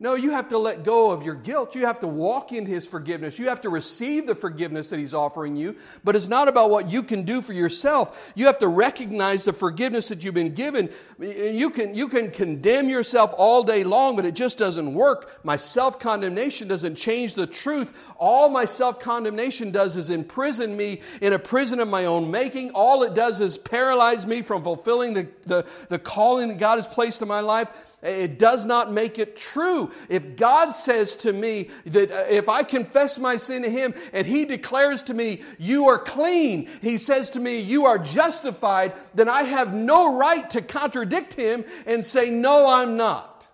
[0.00, 1.76] No, you have to let go of your guilt.
[1.76, 3.38] You have to walk in His forgiveness.
[3.38, 5.76] You have to receive the forgiveness that He's offering you.
[6.02, 8.32] But it's not about what you can do for yourself.
[8.34, 10.90] You have to recognize the forgiveness that you've been given.
[11.20, 15.38] You can, you can condemn yourself all day long, but it just doesn't work.
[15.44, 18.12] My self condemnation doesn't change the truth.
[18.18, 22.72] All my self condemnation does is imprison me in a prison of my own making.
[22.74, 26.86] All it does is paralyze me from fulfilling the, the, the calling that God has
[26.88, 27.93] placed in my life.
[28.04, 29.90] It does not make it true.
[30.10, 34.26] If God says to me that uh, if I confess my sin to Him and
[34.26, 39.30] He declares to me, you are clean, He says to me, you are justified, then
[39.30, 43.48] I have no right to contradict Him and say, no, I'm not.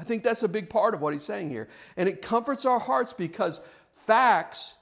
[0.00, 1.68] I think that's a big part of what He's saying here.
[1.96, 3.60] And it comforts our hearts because
[3.92, 4.74] facts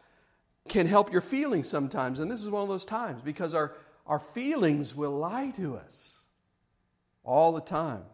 [0.71, 2.19] can help your feelings sometimes.
[2.19, 3.75] And this is one of those times because our,
[4.07, 6.26] our feelings will lie to us
[7.27, 8.05] all the time.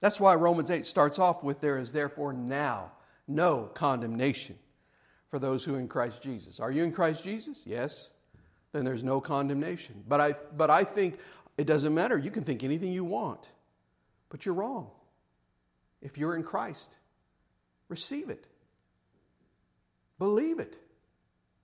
[0.00, 2.92] That's why Romans 8 starts off with there is therefore now
[3.28, 4.56] no condemnation
[5.28, 6.58] for those who are in Christ Jesus.
[6.58, 7.64] Are you in Christ Jesus?
[7.66, 8.10] Yes.
[8.72, 10.02] Then there's no condemnation.
[10.08, 11.18] But I, but I think
[11.56, 12.16] it doesn't matter.
[12.18, 13.48] You can think anything you want,
[14.30, 14.90] but you're wrong.
[16.00, 16.96] If you're in Christ,
[17.88, 18.46] receive it,
[20.18, 20.76] believe it,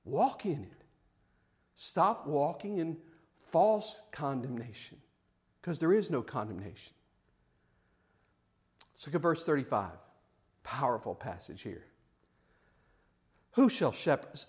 [0.05, 0.85] walk in it.
[1.77, 2.97] Stop walking in
[3.51, 4.99] false condemnation
[5.65, 6.93] because there is no condemnation.
[9.07, 9.93] Look at verse 35.
[10.63, 11.87] Powerful passage here.
[13.53, 13.95] Who shall,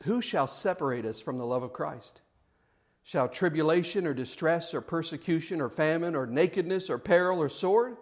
[0.03, 2.20] who shall separate us from the love of Christ?
[3.05, 7.95] Shall tribulation or distress or persecution or famine or nakedness or peril or sword?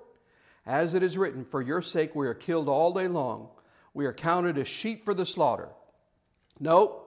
[0.65, 3.49] As it is written, For your sake we are killed all day long.
[3.93, 5.69] We are counted as sheep for the slaughter.
[6.59, 7.03] No,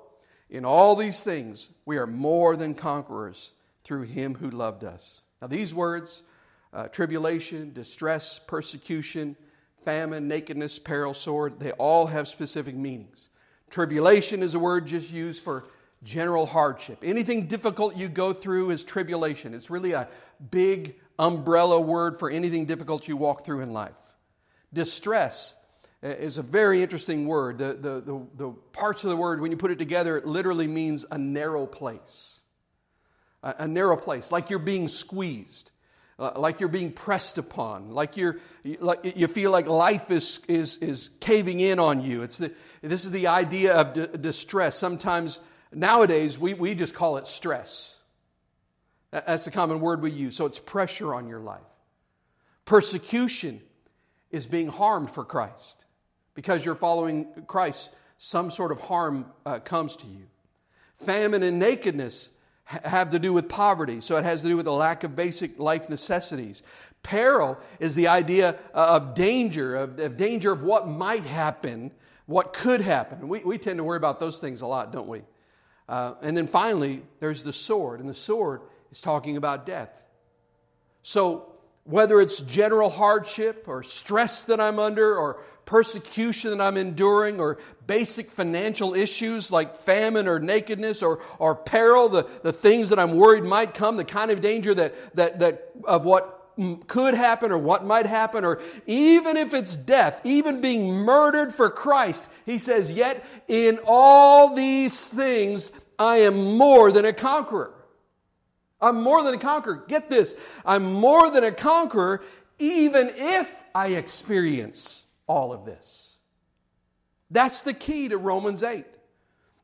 [0.49, 5.25] in all these things we are more than conquerors through him who loved us.
[5.41, 6.23] Now, these words
[6.73, 9.37] uh, tribulation, distress, persecution,
[9.85, 13.31] famine, nakedness, peril, sword they all have specific meanings.
[13.71, 15.65] Tribulation is a word just used for
[16.03, 16.99] general hardship.
[17.03, 19.55] Anything difficult you go through is tribulation.
[19.55, 20.09] It's really a
[20.51, 23.97] big umbrella word for anything difficult you walk through in life.
[24.73, 25.55] Distress
[26.03, 27.59] uh, is a very interesting word.
[27.59, 30.67] The, the, the, the parts of the word, when you put it together, it literally
[30.67, 32.45] means a narrow place
[33.59, 35.73] a, narrow place, like you're being squeezed.
[36.19, 38.39] Uh, like you're being pressed upon, like you're,
[38.81, 42.23] like you feel like life is, is, is caving in on you.
[42.23, 44.77] It's the, this is the idea of d- distress.
[44.77, 45.41] Sometimes
[45.75, 48.01] nowadays we, we just call it stress.
[49.11, 50.37] That's the common word we use.
[50.37, 51.61] So it's pressure on your life.
[52.65, 53.61] Persecution
[54.31, 55.85] is being harmed for Christ.
[56.35, 60.27] Because you're following Christ, some sort of harm uh, comes to you.
[60.97, 62.31] Famine and nakedness
[62.67, 65.59] have to do with poverty, so it has to do with the lack of basic
[65.59, 66.63] life necessities.
[67.03, 71.93] Peril is the idea uh, of danger, of, of danger of what might happen,
[72.27, 73.29] what could happen.
[73.29, 75.23] We, we tend to worry about those things a lot, don't we?
[75.89, 80.03] Uh, and then finally, there's the sword, and the sword is talking about death.
[81.03, 81.56] So,
[81.87, 87.59] whether it's general hardship or stress that I'm under or persecution that I'm enduring or
[87.87, 93.17] basic financial issues like famine or nakedness or, or peril, the, the things that I'm
[93.17, 96.37] worried might come, the kind of danger that, that, that of what
[96.87, 101.69] could happen or what might happen, or even if it's death, even being murdered for
[101.69, 107.73] Christ, he says, Yet in all these things I am more than a conqueror.
[108.81, 109.85] I'm more than a conqueror.
[109.89, 110.61] Get this.
[110.65, 112.23] I'm more than a conqueror
[112.59, 116.19] even if I experience all of this.
[117.31, 118.85] That's the key to Romans 8.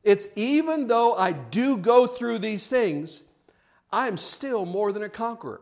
[0.03, 3.23] It's even though I do go through these things,
[3.91, 5.61] I'm still more than a conqueror.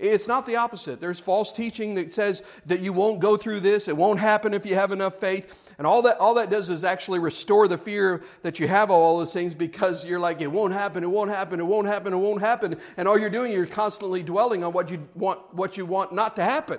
[0.00, 0.98] It's not the opposite.
[0.98, 4.64] There's false teaching that says that you won't go through this, it won't happen if
[4.64, 5.74] you have enough faith.
[5.76, 8.96] And all that, all that does is actually restore the fear that you have of
[8.96, 12.14] all those things because you're like, it won't happen, it won't happen, it won't happen,
[12.14, 12.76] it won't happen.
[12.96, 16.36] And all you're doing, you're constantly dwelling on what you want, what you want not
[16.36, 16.78] to happen.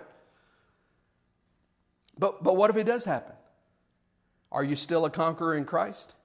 [2.18, 3.36] But, but what if it does happen?
[4.52, 6.16] Are you still a conqueror in Christ?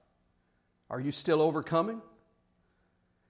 [0.89, 2.01] Are you still overcoming?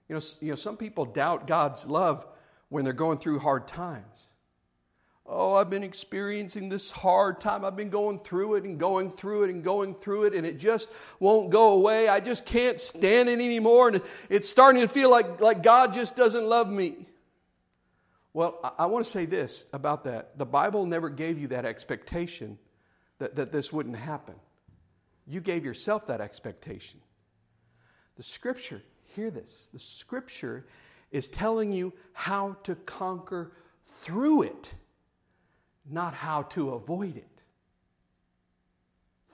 [0.08, 2.26] You know, you know, some people doubt God's love
[2.68, 4.28] when they're going through hard times.
[5.30, 7.62] Oh, I've been experiencing this hard time.
[7.62, 10.58] I've been going through it and going through it and going through it, and it
[10.58, 10.90] just
[11.20, 12.08] won't go away.
[12.08, 16.16] I just can't stand it anymore, and it's starting to feel like, like God just
[16.16, 17.06] doesn't love me.
[18.32, 20.38] Well, I, I want to say this about that.
[20.38, 22.58] The Bible never gave you that expectation
[23.18, 24.34] that, that this wouldn't happen.
[25.26, 27.00] You gave yourself that expectation.
[28.16, 28.82] The scripture,
[29.14, 30.64] hear this, the scripture
[31.10, 33.52] is telling you how to conquer
[33.84, 34.74] through it,
[35.88, 37.42] not how to avoid it.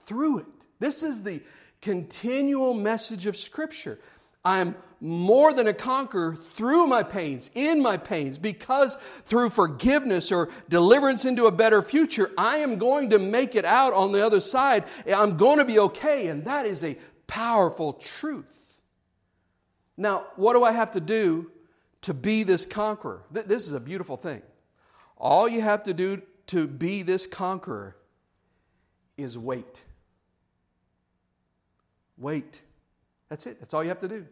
[0.05, 0.45] Through it.
[0.79, 1.41] This is the
[1.81, 3.99] continual message of Scripture.
[4.43, 10.49] I'm more than a conqueror through my pains, in my pains, because through forgiveness or
[10.69, 14.41] deliverance into a better future, I am going to make it out on the other
[14.41, 14.85] side.
[15.11, 16.27] I'm going to be okay.
[16.27, 16.97] And that is a
[17.27, 18.81] powerful truth.
[19.97, 21.51] Now, what do I have to do
[22.05, 23.23] to be this conqueror.
[23.31, 24.43] This is a beautiful thing.
[25.17, 27.95] All you have to do to be this conqueror
[29.17, 29.83] is wait.
[32.15, 32.61] Wait.
[33.29, 33.59] That's it.
[33.59, 34.27] That's all you have to do.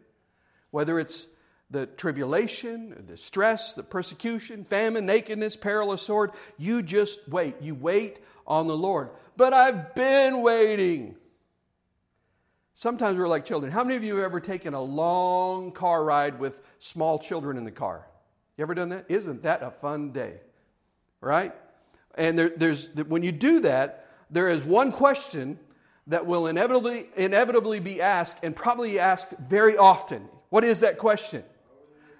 [0.70, 1.26] Whether it's
[1.68, 7.56] the tribulation, the stress, the persecution, famine, nakedness, peril, or sword, you just wait.
[7.60, 9.10] You wait on the Lord.
[9.36, 11.16] But I've been waiting.
[12.76, 13.72] Sometimes we're like children.
[13.72, 17.64] How many of you have ever taken a long car ride with small children in
[17.64, 18.04] the car?
[18.58, 19.06] You ever done that?
[19.08, 20.40] Isn't that a fun day?
[21.20, 21.54] Right?
[22.16, 25.58] And there, there's when you do that, there is one question
[26.08, 30.28] that will inevitably inevitably be asked and probably asked very often.
[30.50, 31.44] What is that question?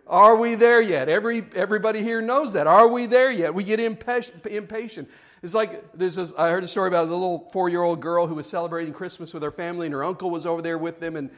[0.06, 1.08] Are we there yet?
[1.08, 2.66] Every, everybody here knows that.
[2.66, 3.54] Are we there yet?
[3.54, 5.08] We get impatient.
[5.42, 8.26] It's like there's this, I heard a story about a little four year old girl
[8.26, 11.16] who was celebrating Christmas with her family, and her uncle was over there with them,
[11.16, 11.30] and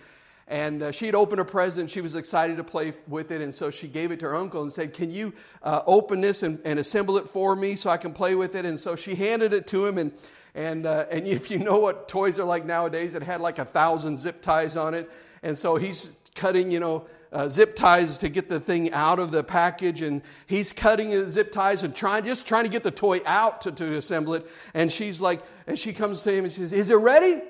[0.49, 1.91] and uh, she had opened a present.
[1.91, 4.63] She was excited to play with it, and so she gave it to her uncle
[4.63, 7.97] and said, "Can you uh, open this and, and, assemble it for me so I
[7.97, 10.13] can play with it?" And so she handed it to him, and
[10.55, 13.65] and uh, and if you know what toys are like nowadays, it had like a
[13.65, 15.11] thousand zip ties on it,
[15.43, 19.31] and so he's cutting, you know, uh, zip ties to get the thing out of
[19.31, 22.91] the package, and he's cutting the zip ties and trying, just trying to get the
[22.91, 24.47] toy out to, to assemble it.
[24.75, 27.43] And she's like, and she comes to him and she says, "Is it ready?"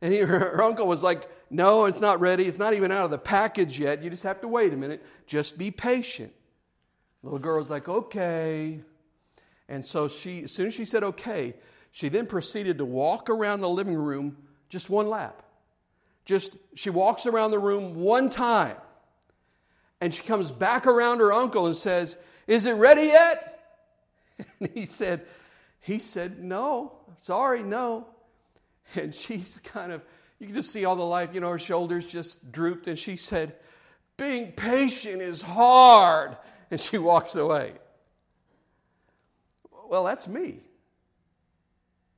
[0.00, 2.44] And he, her, her uncle was like, "No, it's not ready.
[2.44, 4.02] It's not even out of the package yet.
[4.02, 5.04] You just have to wait a minute.
[5.26, 6.32] Just be patient."
[7.22, 8.82] The little girl was like, "Okay."
[9.68, 11.54] And so she, as soon as she said okay,
[11.92, 14.36] she then proceeded to walk around the living room
[14.68, 15.42] just one lap
[16.24, 18.76] just she walks around the room one time
[20.02, 22.18] and she comes back around her uncle and says,
[22.48, 23.48] Is it ready yet?
[24.58, 25.24] And he said,
[25.80, 28.08] he said, No, sorry, no.
[28.96, 30.02] And she's kind of,
[30.40, 33.16] you can just see all the life, you know, her shoulders just drooped, and she
[33.16, 33.54] said,
[34.16, 36.36] Being patient is hard.
[36.70, 37.72] And she walks away.
[39.88, 40.60] Well, that's me.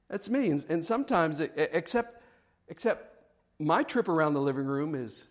[0.08, 0.50] That's me.
[0.50, 2.22] And, and sometimes, except,
[2.68, 3.13] except
[3.58, 5.28] my trip around the living room is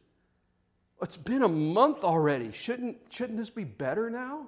[1.01, 2.51] it's been a month already.
[2.51, 4.47] Shouldn't, shouldn't this be better now?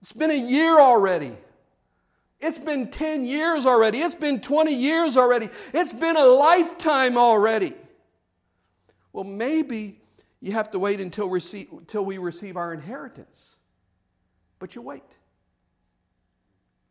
[0.00, 1.36] It's been a year already.
[2.40, 3.98] It's been 10 years already.
[3.98, 5.48] It's been 20 years already.
[5.74, 7.74] It's been a lifetime already.
[9.12, 10.00] Well, maybe
[10.40, 13.58] you have to wait until, receive, until we receive our inheritance.
[14.58, 15.17] But you wait.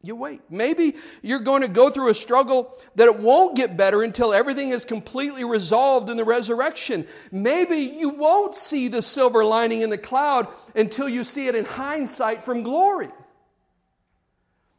[0.03, 0.41] You wait.
[0.49, 4.69] Maybe you're going to go through a struggle that it won't get better until everything
[4.69, 7.07] is completely resolved in the resurrection.
[7.31, 11.65] Maybe you won't see the silver lining in the cloud until you see it in
[11.65, 13.09] hindsight from glory.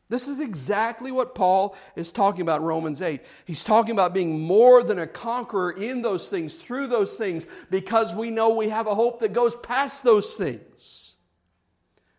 [0.08, 3.20] This is exactly what Paul is talking about in Romans 8.
[3.44, 8.14] He's talking about being more than a conqueror in those things, through those things, because
[8.14, 11.18] we know we have a hope that goes past those things.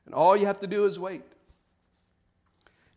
[0.06, 1.24] And all you have to do is wait.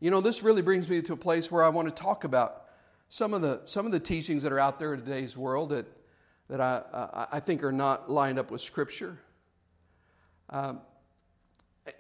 [0.03, 2.64] You know, this really brings me to a place where I want to talk about
[3.09, 5.86] some of the, some of the teachings that are out there in today's world that,
[6.48, 9.20] that I, I think are not lined up with Scripture.
[10.50, 10.80] Um,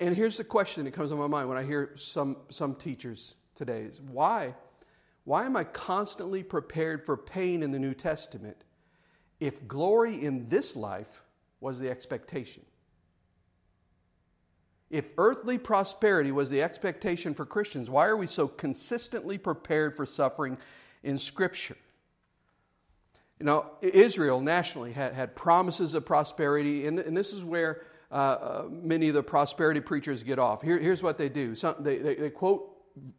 [0.00, 3.36] and here's the question that comes to my mind when I hear some, some teachers
[3.54, 4.56] today is why,
[5.22, 8.64] why am I constantly prepared for pain in the New Testament
[9.38, 11.22] if glory in this life
[11.60, 12.64] was the expectation?
[14.92, 20.04] If earthly prosperity was the expectation for Christians, why are we so consistently prepared for
[20.04, 20.58] suffering
[21.02, 21.78] in Scripture?
[23.40, 28.14] You know, Israel nationally had, had promises of prosperity, and, and this is where uh,
[28.14, 30.60] uh, many of the prosperity preachers get off.
[30.60, 32.68] Here, here's what they do Some, they, they, they, quote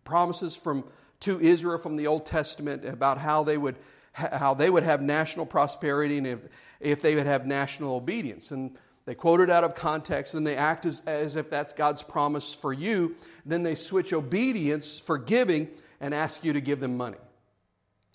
[0.03, 0.85] promises from,
[1.21, 3.77] to Israel from the Old Testament about how they would,
[4.13, 6.47] how they would have national prosperity and if,
[6.79, 8.51] if they would have national obedience.
[8.51, 12.03] And they quote it out of context and they act as, as if that's God's
[12.03, 13.15] promise for you.
[13.45, 17.17] Then they switch obedience for giving and ask you to give them money.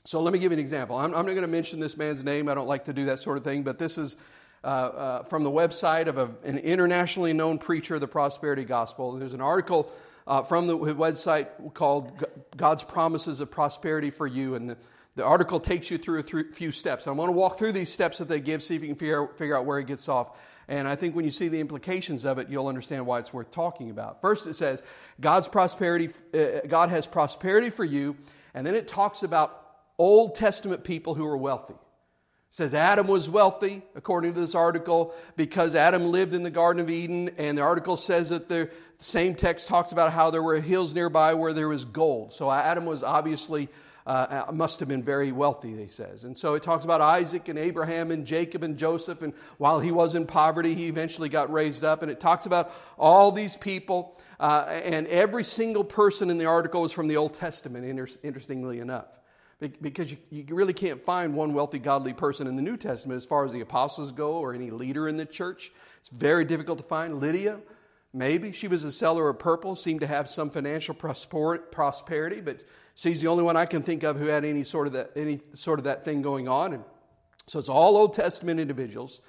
[0.05, 0.97] So let me give you an example.
[0.97, 2.49] I'm, I'm not going to mention this man's name.
[2.49, 4.17] I don't like to do that sort of thing, but this is
[4.65, 9.13] uh, uh, from the website of a, an internationally known preacher of the prosperity gospel.
[9.13, 9.91] There's an article
[10.27, 12.25] uh, from the website called
[12.57, 14.55] God's Promises of Prosperity for You.
[14.55, 14.77] And the,
[15.15, 17.07] the article takes you through a few steps.
[17.07, 19.23] I want to walk through these steps that they give, see if you can figure
[19.23, 20.41] out, figure out where it gets off.
[20.69, 23.51] And I think when you see the implications of it, you'll understand why it's worth
[23.51, 24.21] talking about.
[24.21, 24.83] First, it says,
[25.19, 28.17] God's prosperity, uh, God has prosperity for you.
[28.55, 29.65] And then it talks about
[29.97, 31.75] Old Testament people who were wealthy.
[31.75, 36.83] It says Adam was wealthy, according to this article, because Adam lived in the Garden
[36.83, 37.31] of Eden.
[37.39, 41.35] And the article says that the same text talks about how there were hills nearby
[41.35, 42.33] where there was gold.
[42.33, 43.69] So Adam was obviously
[44.09, 46.25] uh, uh, must have been very wealthy, he says.
[46.25, 49.21] And so it talks about Isaac and Abraham and Jacob and Joseph.
[49.21, 52.01] And while he was in poverty, he eventually got raised up.
[52.01, 54.19] And it talks about all these people.
[54.41, 58.81] Uh, and every single person in the article was from the Old Testament, inter- interestingly
[58.81, 59.21] enough.
[59.61, 63.27] Because you, you really can't find one wealthy, godly person in the New Testament as
[63.27, 65.71] far as the apostles go or any leader in the church.
[66.01, 67.21] It's very difficult to find.
[67.21, 67.61] Lydia,
[68.15, 68.53] maybe.
[68.53, 72.63] She was a seller of purple, seemed to have some financial prosperity, but
[72.99, 75.39] She's the only one I can think of who had any sort of that, any
[75.53, 76.73] sort of that thing going on.
[76.73, 76.85] And
[77.47, 79.21] so it's all Old Testament individuals.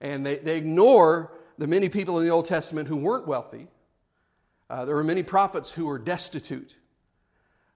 [0.00, 3.68] And they, they ignore the many people in the Old Testament who weren't wealthy.
[4.68, 6.76] Uh, there were many prophets who were destitute.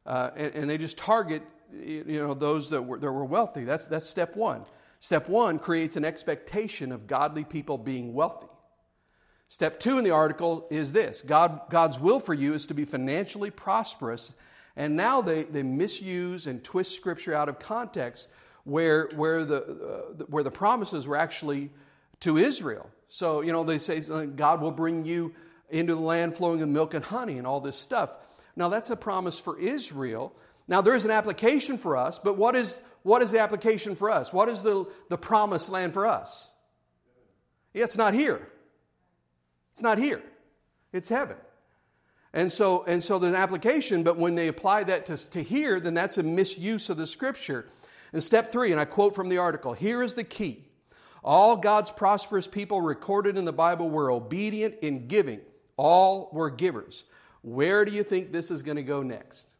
[0.05, 3.63] Uh, and, and, they just target you know, those that were, that were wealthy.
[3.63, 4.65] That's, that's step one.
[4.99, 8.49] Step one creates an expectation of godly people being wealthy.
[9.47, 12.85] Step two in the article is this God, God's will for you is to be
[12.85, 14.33] financially prosperous
[14.79, 18.31] and now they, they misuse and twist Scripture out of context
[18.63, 19.63] where, where, the,
[20.21, 21.71] uh, where the promises were actually
[22.21, 22.89] to Israel.
[23.09, 25.35] So, you know, they say God will bring you
[25.69, 28.19] into the land flowing with milk and honey and all this stuff.
[28.55, 30.33] Now, that's a promise for Israel.
[30.69, 34.13] Now, there is an application for us, but what is, what is the application for
[34.13, 34.33] us?
[34.33, 36.53] What is the, the promised land for us?
[37.75, 38.49] Yeah, it's not here.
[39.73, 40.23] It's not here.
[40.93, 41.37] It's heaven.
[42.35, 45.81] And so, and so there's an application, but when they apply that to, to here,
[45.81, 47.67] then that's a misuse of the scripture.
[48.13, 50.65] And step three, and I quote from the article here is the key.
[51.25, 55.41] All God's prosperous people recorded in the Bible were obedient in giving,
[55.77, 57.05] all were givers.
[57.43, 59.55] Where do you think this is going to go next?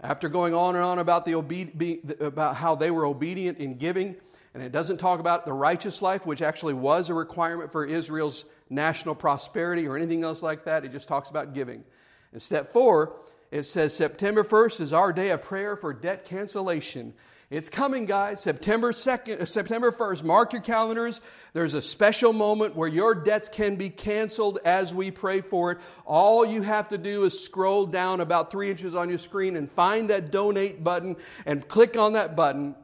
[0.00, 4.16] After going on and on about, the obe- about how they were obedient in giving,
[4.52, 8.44] and it doesn't talk about the righteous life, which actually was a requirement for Israel's
[8.70, 10.84] national prosperity or anything else like that.
[10.84, 11.84] It just talks about giving.
[12.32, 13.16] And step four,
[13.50, 17.14] it says September 1st is our day of prayer for debt cancellation.
[17.50, 18.42] It's coming, guys.
[18.42, 20.24] September 2nd, uh, September 1st.
[20.24, 21.20] Mark your calendars.
[21.52, 25.78] There's a special moment where your debts can be canceled as we pray for it.
[26.04, 29.70] All you have to do is scroll down about three inches on your screen and
[29.70, 32.74] find that donate button and click on that button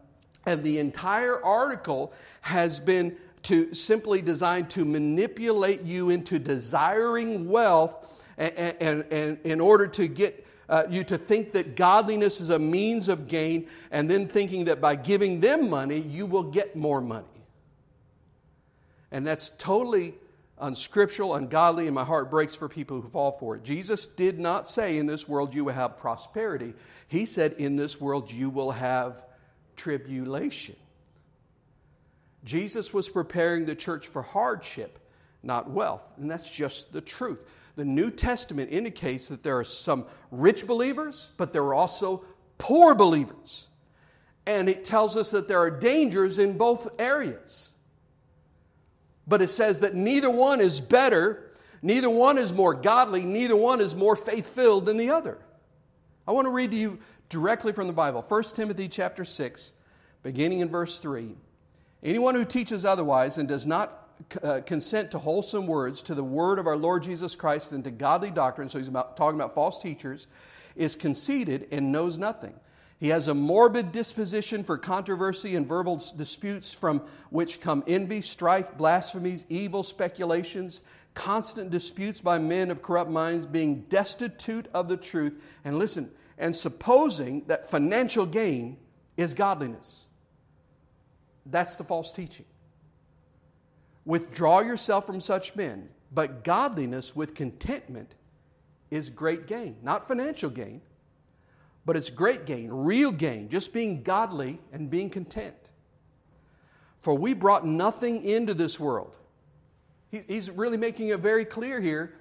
[0.47, 8.25] and the entire article has been to simply designed to manipulate you into desiring wealth
[8.37, 12.59] and, and, and in order to get uh, you to think that godliness is a
[12.59, 17.01] means of gain and then thinking that by giving them money you will get more
[17.01, 17.27] money.
[19.11, 20.15] And that's totally
[20.59, 23.65] unscriptural ungodly and my heart breaks for people who fall for it.
[23.65, 26.75] Jesus did not say in this world you will have prosperity.
[27.09, 29.25] He said in this world you will have
[29.77, 30.77] tribulation.
[32.45, 34.99] Jesus was preparing the church for hardship,
[35.43, 36.07] not wealth.
[36.17, 37.45] And that's just the truth.
[37.77, 42.25] The New Testament indicates that there are some rich believers, but there are also
[42.59, 43.69] poor believers.
[44.47, 47.73] And it tells us that there are dangers in both areas.
[49.27, 53.81] But it says that neither one is better, neither one is more godly, neither one
[53.81, 55.39] is more faith filled than the other.
[56.27, 58.23] I want to read to you directly from the Bible.
[58.23, 59.73] 1 Timothy chapter 6,
[60.23, 61.37] beginning in verse 3.
[62.03, 64.09] Anyone who teaches otherwise and does not
[64.43, 67.91] uh, consent to wholesome words, to the word of our Lord Jesus Christ, and to
[67.91, 70.27] godly doctrine, so he's about, talking about false teachers,
[70.77, 72.55] is conceited and knows nothing.
[72.99, 78.77] He has a morbid disposition for controversy and verbal disputes from which come envy, strife,
[78.77, 80.83] blasphemies, evil speculations,
[81.15, 85.43] constant disputes by men of corrupt minds, being destitute of the truth.
[85.65, 88.77] And listen, and supposing that financial gain
[89.17, 90.10] is godliness.
[91.47, 92.47] That's the false teaching.
[94.05, 98.15] Withdraw yourself from such men, but godliness with contentment
[98.91, 99.77] is great gain.
[99.83, 100.81] Not financial gain,
[101.85, 105.55] but it's great gain, real gain, just being godly and being content.
[106.99, 109.17] For we brought nothing into this world.
[110.11, 112.15] He's really making it very clear here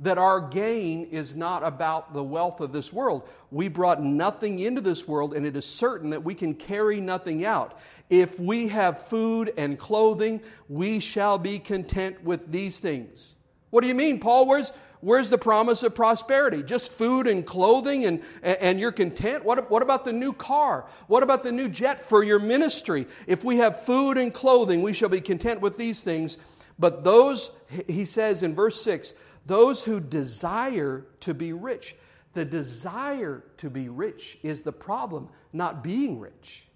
[0.00, 3.28] that our gain is not about the wealth of this world.
[3.50, 7.44] We brought nothing into this world, and it is certain that we can carry nothing
[7.44, 7.78] out.
[8.08, 13.36] If we have food and clothing, we shall be content with these things.
[13.68, 14.48] What do you mean, Paul?
[14.48, 16.62] Where's, where's the promise of prosperity?
[16.62, 19.44] Just food and clothing and, and you're content?
[19.44, 20.86] What, what about the new car?
[21.06, 23.06] What about the new jet for your ministry?
[23.28, 26.38] If we have food and clothing, we shall be content with these things.
[26.80, 27.50] But those,
[27.86, 29.12] he says in verse 6,
[29.46, 31.96] those who desire to be rich.
[32.34, 36.68] The desire to be rich is the problem, not being rich.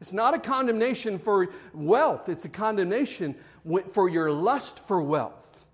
[0.00, 3.34] It's not a condemnation for wealth, it's a condemnation
[3.90, 5.66] for your lust for wealth.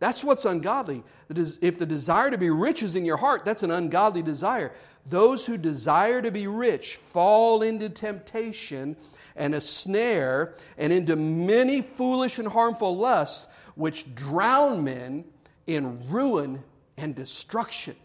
[0.00, 1.04] That's what's ungodly.
[1.30, 4.74] If the desire to be rich is in your heart, that's an ungodly desire.
[5.08, 8.96] Those who desire to be rich fall into temptation
[9.36, 15.24] and a snare and into many foolish and harmful lusts which drown men
[15.66, 16.62] in ruin
[16.96, 17.96] and destruction.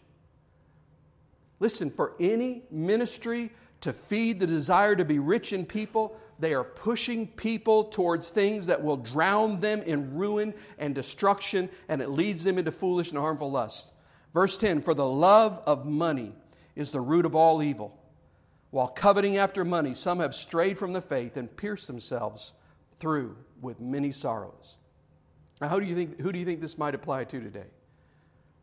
[1.59, 3.51] Listen, for any ministry
[3.82, 8.68] to feed the desire to be rich in people, they are pushing people towards things
[8.68, 13.20] that will drown them in ruin and destruction, and it leads them into foolish and
[13.20, 13.91] harmful lusts.
[14.34, 16.34] Verse 10 For the love of money
[16.76, 17.97] is the root of all evil.
[18.70, 22.53] While coveting after money, some have strayed from the faith and pierced themselves
[22.99, 24.78] through with many sorrows.
[25.60, 27.66] Now, who do you think, who do you think this might apply to today?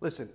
[0.01, 0.28] Listen,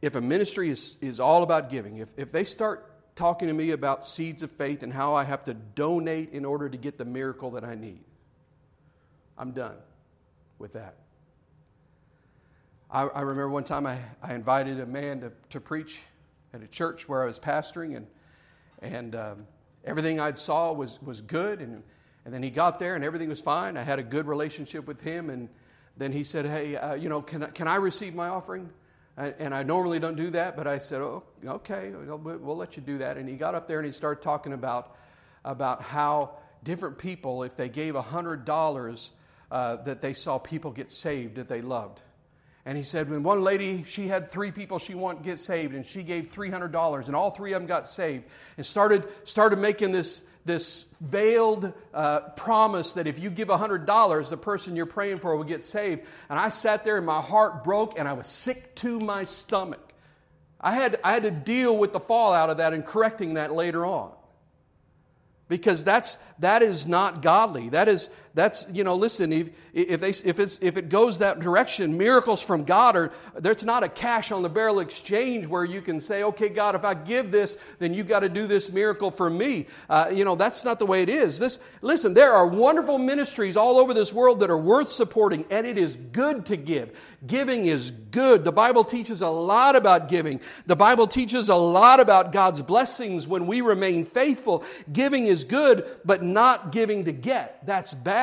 [0.00, 3.72] if a ministry is, is all about giving, if, if they start talking to me
[3.72, 7.04] about seeds of faith and how I have to donate in order to get the
[7.04, 8.00] miracle that I need,
[9.36, 9.76] I'm done
[10.58, 10.96] with that.
[12.90, 16.02] I, I remember one time I, I invited a man to, to preach
[16.52, 18.06] at a church where I was pastoring, and,
[18.82, 19.46] and um,
[19.84, 21.60] everything I saw was, was good.
[21.60, 21.82] And
[22.24, 23.76] and then he got there and everything was fine.
[23.76, 25.30] I had a good relationship with him.
[25.30, 25.48] And
[25.96, 28.70] then he said, Hey, uh, you know, can can I receive my offering?
[29.16, 32.98] And I normally don't do that, but I said, Oh, okay, we'll let you do
[32.98, 33.18] that.
[33.18, 34.96] And he got up there and he started talking about,
[35.44, 39.10] about how different people, if they gave $100,
[39.50, 42.00] uh, that they saw people get saved that they loved.
[42.64, 45.74] And he said, when one lady, she had three people she wanted to get saved,
[45.74, 48.24] and she gave $300, and all three of them got saved,
[48.56, 54.36] and started, started making this, this veiled uh, promise that if you give $100, the
[54.36, 56.04] person you're praying for will get saved.
[56.28, 59.92] And I sat there and my heart broke and I was sick to my stomach.
[60.60, 63.84] I had, I had to deal with the fallout of that and correcting that later
[63.84, 64.12] on
[65.52, 70.10] because that's that is not godly that is that's you know listen if if they
[70.10, 74.32] if it's if it goes that direction miracles from god are there's not a cash
[74.32, 77.94] on the barrel exchange where you can say okay god if i give this then
[77.94, 79.66] you got to do this miracle for me.
[79.88, 81.38] Uh, you know that's not the way it is.
[81.38, 85.66] This listen there are wonderful ministries all over this world that are worth supporting and
[85.66, 87.18] it is good to give.
[87.26, 88.44] Giving is good.
[88.44, 90.40] The bible teaches a lot about giving.
[90.66, 94.64] The bible teaches a lot about god's blessings when we remain faithful.
[94.92, 97.64] Giving is good but not giving to get.
[97.66, 98.21] That's bad.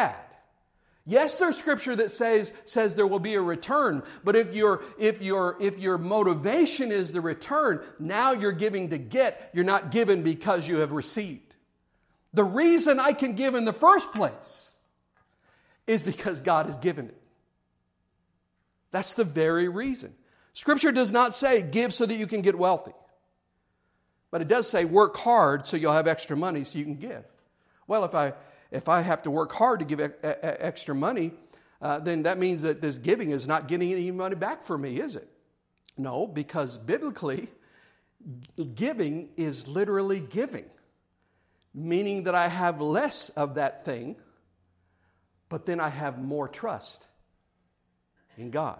[1.09, 5.23] Yes, there's scripture that says, says there will be a return, but if, your if,
[5.23, 10.21] your if your motivation is the return, now you're giving to get, you're not given
[10.21, 11.55] because you have received.
[12.33, 14.75] The reason I can give in the first place
[15.87, 17.17] is because God has given it.
[18.91, 20.13] That's the very reason.
[20.53, 22.93] Scripture does not say give so that you can get wealthy,
[24.29, 27.25] but it does say work hard so you'll have extra money so you can give.
[27.87, 28.33] Well, if I,
[28.71, 31.31] if I have to work hard to give extra money,
[31.81, 34.99] uh, then that means that this giving is not getting any money back for me,
[34.99, 35.27] is it?
[35.97, 37.49] No, because biblically,
[38.75, 40.65] giving is literally giving,
[41.73, 44.17] meaning that I have less of that thing,
[45.47, 47.07] but then I have more trust
[48.37, 48.79] in God.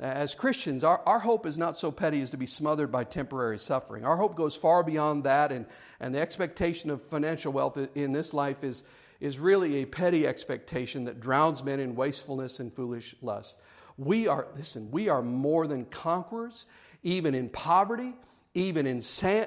[0.00, 3.60] As Christians, our, our hope is not so petty as to be smothered by temporary
[3.60, 4.04] suffering.
[4.04, 5.66] Our hope goes far beyond that, and,
[6.00, 8.82] and the expectation of financial wealth in this life is,
[9.20, 13.60] is really a petty expectation that drowns men in wastefulness and foolish lust.
[13.96, 16.66] We are, listen, we are more than conquerors,
[17.04, 18.14] even in poverty,
[18.54, 19.00] even in,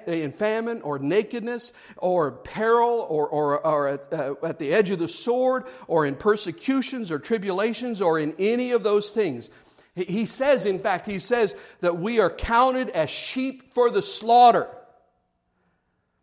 [0.07, 4.99] in famine or nakedness or peril or, or, or at, uh, at the edge of
[4.99, 9.49] the sword or in persecutions or tribulations or in any of those things.
[9.97, 14.69] He says, in fact, he says that we are counted as sheep for the slaughter.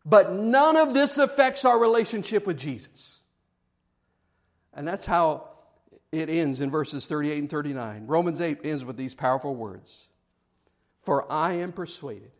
[0.04, 3.20] But none of this affects our relationship with Jesus.
[4.72, 5.48] And that's how
[6.12, 8.06] it ends in verses 38 and 39.
[8.06, 10.08] Romans 8 ends with these powerful words
[11.02, 12.30] For I am persuaded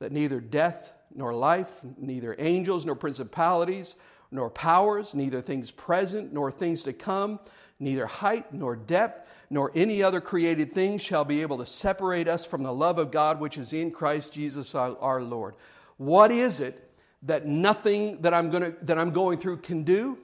[0.00, 3.96] that neither death nor life, neither angels nor principalities,
[4.30, 7.38] nor powers, neither things present nor things to come,
[7.78, 12.46] neither height nor depth, nor any other created thing shall be able to separate us
[12.46, 15.54] from the love of God which is in Christ Jesus our, Lord.
[15.96, 16.82] What is it
[17.22, 20.18] that nothing that I'm, gonna, that I'm going through can do?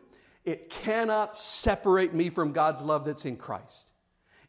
[0.44, 3.92] It cannot separate me from God's love that's in Christ.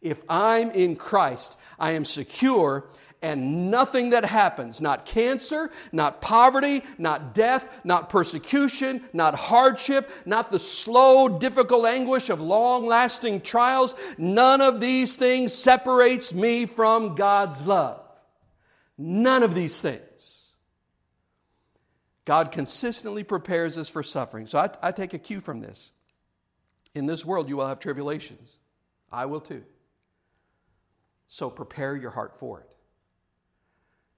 [0.01, 2.89] If I'm in Christ, I am secure
[3.23, 10.51] and nothing that happens, not cancer, not poverty, not death, not persecution, not hardship, not
[10.51, 17.15] the slow, difficult anguish of long lasting trials, none of these things separates me from
[17.15, 18.01] God's love.
[18.97, 20.55] None of these things.
[22.25, 24.47] God consistently prepares us for suffering.
[24.47, 25.93] So I, I take a cue from this.
[26.93, 28.59] In this world, you will have tribulations.
[29.11, 29.63] I will too.
[31.27, 32.72] So prepare your heart for it.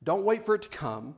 [0.04, 1.16] Don't wait for it to come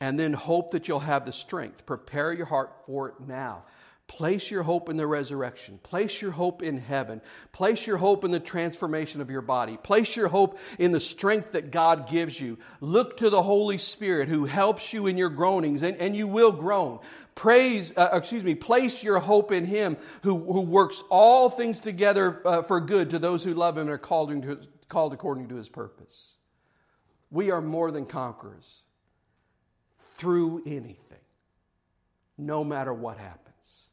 [0.00, 1.86] and then hope that you'll have the strength.
[1.86, 3.64] Prepare your heart for it now.
[4.08, 5.78] Place your hope in the resurrection.
[5.82, 7.20] Place your hope in heaven.
[7.50, 9.76] Place your hope in the transformation of your body.
[9.76, 12.58] Place your hope in the strength that God gives you.
[12.80, 16.52] Look to the Holy Spirit who helps you in your groanings, and, and you will
[16.52, 17.00] groan.
[17.34, 22.46] Praise, uh, excuse me, place your hope in Him who, who works all things together
[22.46, 24.32] uh, for good to those who love Him and are called,
[24.88, 26.35] called according to His purpose.
[27.30, 28.82] We are more than conquerors
[29.98, 31.24] through anything,
[32.38, 33.90] no matter what happens.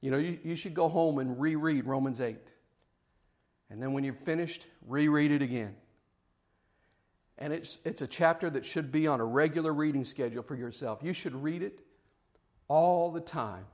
[0.00, 2.36] You know, you, you should go home and reread Romans 8.
[3.70, 5.76] And then when you're finished, reread it again.
[7.38, 11.00] And it's, it's a chapter that should be on a regular reading schedule for yourself.
[11.02, 11.80] You should read it
[12.68, 13.64] all the time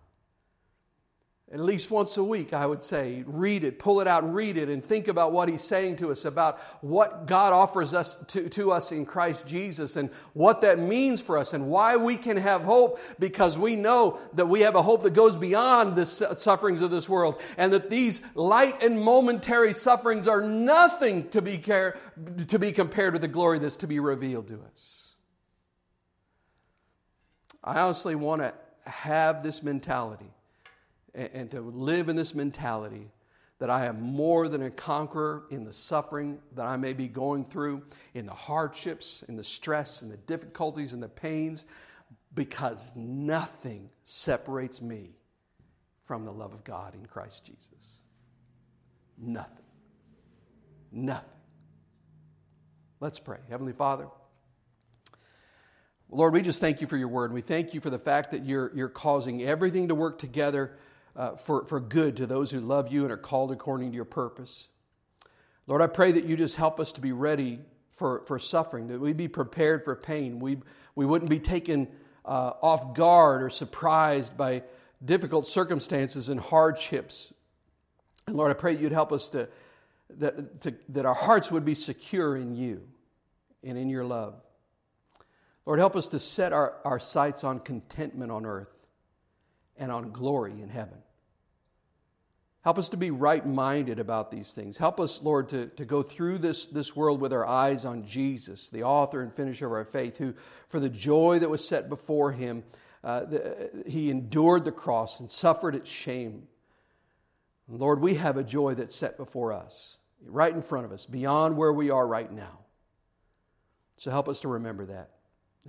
[1.53, 4.69] at least once a week, I would say, read it, pull it out read it,
[4.69, 8.73] and think about what he's saying to us about what God offers us to, to
[8.73, 12.63] us in Christ Jesus and what that means for us and why we can have
[12.63, 16.91] hope because we know that we have a hope that goes beyond the sufferings of
[16.91, 21.97] this world and that these light and momentary sufferings are nothing to be, care,
[22.49, 25.15] to be compared with the glory that's to be revealed to us.
[27.63, 28.53] I honestly want to
[28.85, 30.33] have this mentality
[31.17, 33.11] and, and to live in this mentality
[33.59, 37.45] that I am more than a conqueror in the suffering that I may be going
[37.45, 37.83] through,
[38.15, 41.65] in the hardships, in the stress, and the difficulties, and the pains,
[42.35, 45.17] because nothing separates me
[46.01, 48.03] from the love of God in Christ Jesus.
[49.17, 49.65] Nothing.
[50.93, 51.31] Nothing.
[53.01, 53.39] Let's pray.
[53.49, 54.07] Heavenly Father,
[56.11, 57.33] Lord, we just thank you for your word.
[57.33, 60.77] We thank you for the fact that you're, you're causing everything to work together
[61.17, 64.05] uh, for, for good to those who love you and are called according to your
[64.05, 64.69] purpose.
[65.67, 69.01] Lord, I pray that you just help us to be ready for, for suffering, that
[69.01, 70.39] we be prepared for pain.
[70.39, 70.59] We,
[70.95, 71.89] we wouldn't be taken
[72.25, 74.63] uh, off guard or surprised by
[75.05, 77.33] difficult circumstances and hardships.
[78.27, 79.49] And Lord, I pray you'd help us to
[80.19, 82.87] that, to, that our hearts would be secure in you
[83.65, 84.45] and in your love.
[85.65, 88.87] Lord, help us to set our, our sights on contentment on earth
[89.77, 90.99] and on glory in heaven.
[92.67, 94.77] Help us to be right minded about these things.
[94.77, 98.71] Help us, Lord, to, to go through this, this world with our eyes on Jesus,
[98.71, 100.35] the author and finisher of our faith, who,
[100.67, 102.65] for the joy that was set before him,
[103.05, 106.49] uh, the, he endured the cross and suffered its shame.
[107.69, 111.57] Lord, we have a joy that's set before us, right in front of us, beyond
[111.57, 112.59] where we are right now.
[113.97, 115.11] So help us to remember that.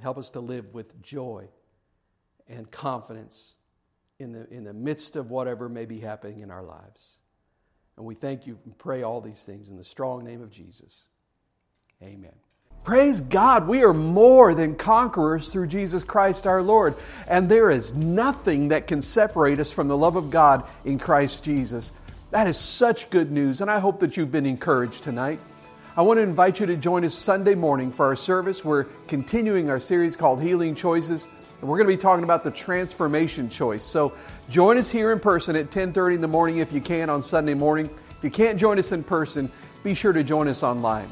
[0.02, 1.48] Help us to live with joy
[2.48, 3.54] and confidence
[4.20, 7.20] in the, in the midst of whatever may be happening in our lives.
[7.98, 11.08] And we thank you and pray all these things in the strong name of Jesus.
[12.02, 12.34] Amen.
[12.84, 16.96] Praise God, we are more than conquerors through Jesus Christ our Lord.
[17.28, 21.44] And there is nothing that can separate us from the love of God in Christ
[21.44, 21.92] Jesus.
[22.30, 25.40] That is such good news, and I hope that you've been encouraged tonight.
[25.98, 28.64] I want to invite you to join us Sunday morning for our service.
[28.64, 31.28] We're continuing our series called Healing Choices,
[31.60, 33.84] and we're going to be talking about the transformation choice.
[33.84, 34.14] So
[34.50, 37.54] join us here in person at 10:30 in the morning if you can on Sunday
[37.54, 37.90] morning.
[38.18, 39.52] If you can't join us in person,
[39.84, 41.08] be sure to join us online.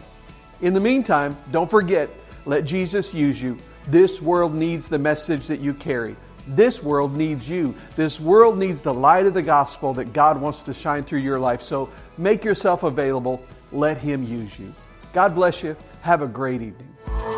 [0.61, 2.09] In the meantime, don't forget,
[2.45, 3.57] let Jesus use you.
[3.87, 6.15] This world needs the message that you carry.
[6.47, 7.75] This world needs you.
[7.95, 11.39] This world needs the light of the gospel that God wants to shine through your
[11.39, 11.61] life.
[11.61, 13.43] So make yourself available.
[13.71, 14.73] Let Him use you.
[15.13, 15.75] God bless you.
[16.01, 17.34] Have a great evening.